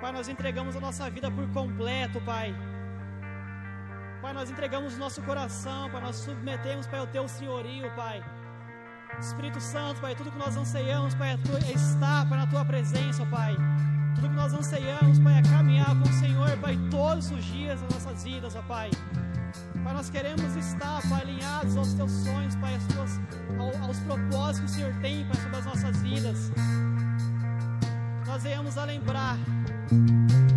Pai, 0.00 0.12
nós 0.12 0.28
entregamos 0.28 0.76
a 0.76 0.80
nossa 0.80 1.10
vida 1.10 1.28
por 1.28 1.44
completo, 1.48 2.20
Pai. 2.20 2.54
Pai, 4.22 4.32
nós 4.32 4.48
entregamos 4.48 4.94
o 4.94 4.98
nosso 4.98 5.20
coração, 5.22 5.90
Pai, 5.90 6.00
nós 6.00 6.14
submetemos, 6.14 6.86
Pai, 6.86 7.00
o 7.00 7.08
Teu 7.08 7.26
senhorio, 7.26 7.90
Pai. 7.96 8.22
Espírito 9.18 9.60
Santo, 9.60 10.00
Pai, 10.00 10.14
tudo 10.14 10.30
que 10.30 10.38
nós 10.38 10.56
anseiamos, 10.56 11.12
Pai, 11.16 11.30
é, 11.32 11.72
estar, 11.72 12.28
Pai, 12.28 12.38
na 12.38 12.46
Tua 12.46 12.64
presença, 12.64 13.26
Pai. 13.26 13.56
Tudo 14.16 14.28
que 14.28 14.34
nós 14.34 14.52
anseiamos, 14.52 15.18
Pai, 15.20 15.38
é 15.38 15.42
caminhar 15.42 15.94
com 15.94 16.08
o 16.08 16.12
Senhor, 16.12 16.50
Pai, 16.58 16.78
todos 16.90 17.30
os 17.30 17.44
dias 17.44 17.80
das 17.80 17.94
nossas 17.94 18.24
vidas, 18.24 18.56
ó 18.56 18.62
Pai. 18.62 18.90
Pai, 19.84 19.94
nós 19.94 20.10
queremos 20.10 20.56
estar, 20.56 21.00
Pai, 21.08 21.22
alinhados 21.22 21.76
aos 21.76 21.94
Teus 21.94 22.10
sonhos, 22.10 22.54
Pai, 22.56 22.78
tuas, 22.92 23.20
aos 23.82 23.98
propósitos 24.00 24.60
que 24.60 24.66
o 24.66 24.68
Senhor 24.68 24.94
tem, 25.00 25.24
Pai, 25.26 25.40
sobre 25.40 25.56
as 25.58 25.64
nossas 25.64 26.02
vidas 26.02 26.50
nós 28.36 28.42
venhamos 28.42 28.76
a 28.76 28.84
lembrar 28.84 29.38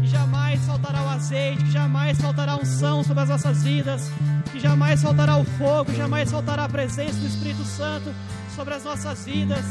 que 0.02 0.08
jamais 0.08 0.60
faltará 0.66 1.02
o 1.02 1.08
azeite, 1.08 1.64
que 1.64 1.72
jamais 1.72 2.20
faltará 2.20 2.52
a 2.52 2.58
unção 2.58 3.06
sobre 3.06 3.24
as 3.24 3.30
nossas 3.30 3.64
vidas, 3.64 4.12
que 4.52 4.60
jamais 4.60 5.02
faltará 5.02 5.38
o 5.38 5.46
fogo, 5.46 5.94
jamais 5.94 6.30
faltará 6.30 6.66
a 6.66 6.70
presença 6.70 7.18
do 7.18 7.28
Espírito 7.28 7.64
Santo 7.64 8.14
sobre 8.54 8.74
as 8.74 8.84
nossas 8.84 9.24
vidas. 9.24 9.64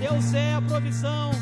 Deus 0.00 0.32
é 0.32 0.54
a 0.54 0.62
provisão, 0.62 1.32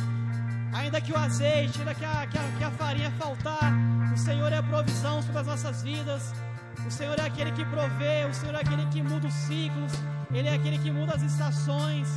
ainda 0.73 1.01
que 1.01 1.13
o 1.13 1.17
azeite, 1.17 1.79
ainda 1.79 1.95
que 1.95 2.05
a, 2.05 2.27
que 2.27 2.39
a, 2.39 2.43
que 2.59 2.65
a 2.65 2.71
farinha 2.71 3.11
faltar, 3.13 3.73
o 4.13 4.17
Senhor 4.17 4.53
é 4.53 4.59
a 4.59 4.63
provisão 4.63 5.23
sobre 5.23 5.41
as 5.41 5.47
nossas 5.47 5.83
vidas. 5.83 6.33
O 6.87 6.91
Senhor 6.91 7.19
é 7.19 7.27
aquele 7.27 7.53
que 7.53 7.65
provê, 7.65 8.25
o 8.25 8.35
Senhor 8.35 8.55
é 8.55 8.61
aquele 8.61 8.87
que 8.87 9.03
muda 9.03 9.27
os 9.27 9.35
ciclos, 9.35 9.93
Ele 10.33 10.49
é 10.49 10.55
aquele 10.55 10.79
que 10.79 10.91
muda 10.91 11.15
as 11.15 11.23
estações. 11.23 12.09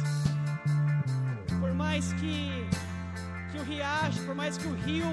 Por 1.60 1.74
mais 1.74 2.14
que 2.14 2.68
que 3.52 3.60
o 3.60 3.64
riacho, 3.64 4.20
por 4.24 4.34
mais 4.34 4.58
que 4.58 4.68
o 4.68 4.74
rio 4.74 5.06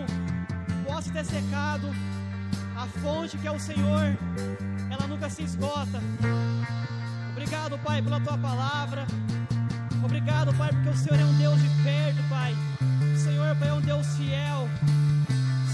possa 0.87 1.13
ter 1.13 1.25
secado, 1.27 1.89
a 2.75 2.87
fonte 3.01 3.37
que 3.37 3.47
é 3.47 3.51
o 3.51 3.61
Senhor, 3.61 4.17
ela 4.91 5.07
nunca 5.07 5.29
se 5.29 5.43
esgota. 5.43 6.01
Obrigado, 7.33 7.79
Pai, 7.81 8.01
pela 8.01 8.19
tua 8.21 8.39
palavra. 8.39 9.07
Obrigado, 10.03 10.55
Pai, 10.55 10.71
porque 10.71 10.89
o 10.89 10.97
Senhor 10.97 11.21
é 11.21 11.25
um 11.25 11.35
Deus 11.35 11.61
de 11.61 11.69
perto, 11.83 12.29
Pai. 12.31 12.55
Senhor, 13.17 13.57
Pai, 13.57 13.69
é 13.69 13.73
um 13.73 13.81
Deus 13.81 14.07
fiel. 14.17 14.69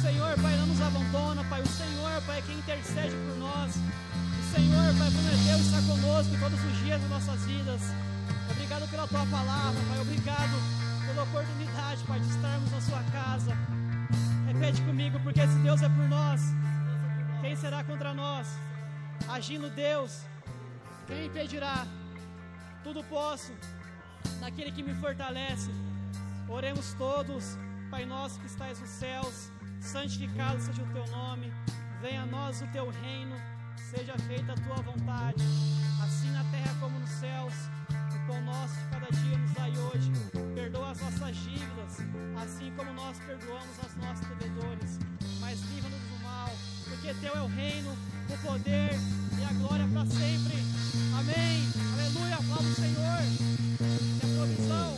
Senhor, 0.00 0.34
Pai, 0.40 0.56
não 0.56 0.66
nos 0.66 0.80
abandona, 0.80 1.44
Pai. 1.44 1.62
O 1.62 1.68
Senhor, 1.68 2.22
Pai, 2.22 2.38
é 2.38 2.42
quem 2.42 2.58
intercede 2.58 3.14
por 3.14 3.38
nós. 3.38 3.74
O 3.76 4.54
Senhor, 4.54 4.94
Pai, 4.98 5.10
prometeu 5.10 5.58
estar 5.58 5.82
conosco 5.82 6.32
todos 6.38 6.64
os 6.64 6.78
dias 6.84 7.00
das 7.00 7.10
nossas 7.10 7.44
vidas. 7.46 7.82
Obrigado 8.50 8.88
pela 8.90 9.06
tua 9.06 9.26
palavra, 9.26 9.80
Pai. 9.88 10.00
Obrigado 10.00 10.56
pela 11.06 11.22
oportunidade, 11.22 12.02
Pai, 12.04 12.20
de 12.20 12.28
estarmos 12.28 12.70
na 12.70 12.80
Sua 12.80 13.02
casa. 13.04 13.56
Repete 14.46 14.80
comigo, 14.82 15.18
porque 15.20 15.46
se 15.46 15.58
Deus 15.58 15.82
é 15.82 15.88
por 15.88 16.08
nós, 16.08 16.40
quem 17.40 17.56
será 17.56 17.82
contra 17.84 18.14
nós? 18.14 18.48
Agindo 19.28 19.68
Deus, 19.70 20.22
quem 21.06 21.26
impedirá? 21.26 21.86
Tudo 22.84 23.02
posso 23.04 23.52
naquele 24.40 24.70
que 24.70 24.82
me 24.82 24.94
fortalece. 24.94 25.70
Oremos 26.48 26.94
todos, 26.94 27.58
Pai 27.90 28.04
nosso 28.04 28.38
que 28.40 28.46
estais 28.46 28.80
nos 28.80 28.88
céus, 28.90 29.50
santificado 29.80 30.60
seja 30.60 30.82
o 30.82 30.86
teu 30.86 31.06
nome, 31.08 31.52
venha 32.00 32.22
a 32.22 32.26
nós 32.26 32.62
o 32.62 32.66
teu 32.68 32.88
reino, 32.88 33.36
seja 33.76 34.16
feita 34.26 34.52
a 34.52 34.54
tua 34.54 34.76
vontade, 34.76 35.42
assim 36.04 36.30
na 36.30 36.44
terra 36.44 36.74
como 36.80 36.98
nos 36.98 37.10
céus. 37.10 37.54
O 38.14 38.26
pão 38.26 38.40
nosso 38.42 38.74
de 38.74 38.88
cada 38.90 39.06
dia 39.06 39.38
nos 39.38 39.52
dai 39.52 39.70
hoje, 39.70 40.12
perdoa 40.54 40.90
as 40.90 41.00
nossas 41.00 41.36
dívidas, 41.36 41.98
assim 42.42 42.72
como 42.76 42.92
nós 42.92 43.18
perdoamos 43.20 43.78
aos 43.82 43.94
nossos 43.96 44.26
devedores, 44.28 44.98
mas 45.40 45.60
livra-nos 45.72 46.00
do 46.00 46.22
mal, 46.24 46.50
porque 46.84 47.14
teu 47.14 47.34
é 47.34 47.42
o 47.42 47.46
reino, 47.46 47.96
o 48.28 48.38
poder 48.46 48.90
e 49.38 49.44
a 49.44 49.52
glória 49.52 49.86
para 49.92 50.06
sempre. 50.06 50.56
Amém. 51.18 51.62
Aleluia. 51.92 52.34
Aplausos, 52.34 52.76
Senhor. 52.76 53.18
Que 54.20 54.26
a 54.26 54.36
provisão. 54.36 54.96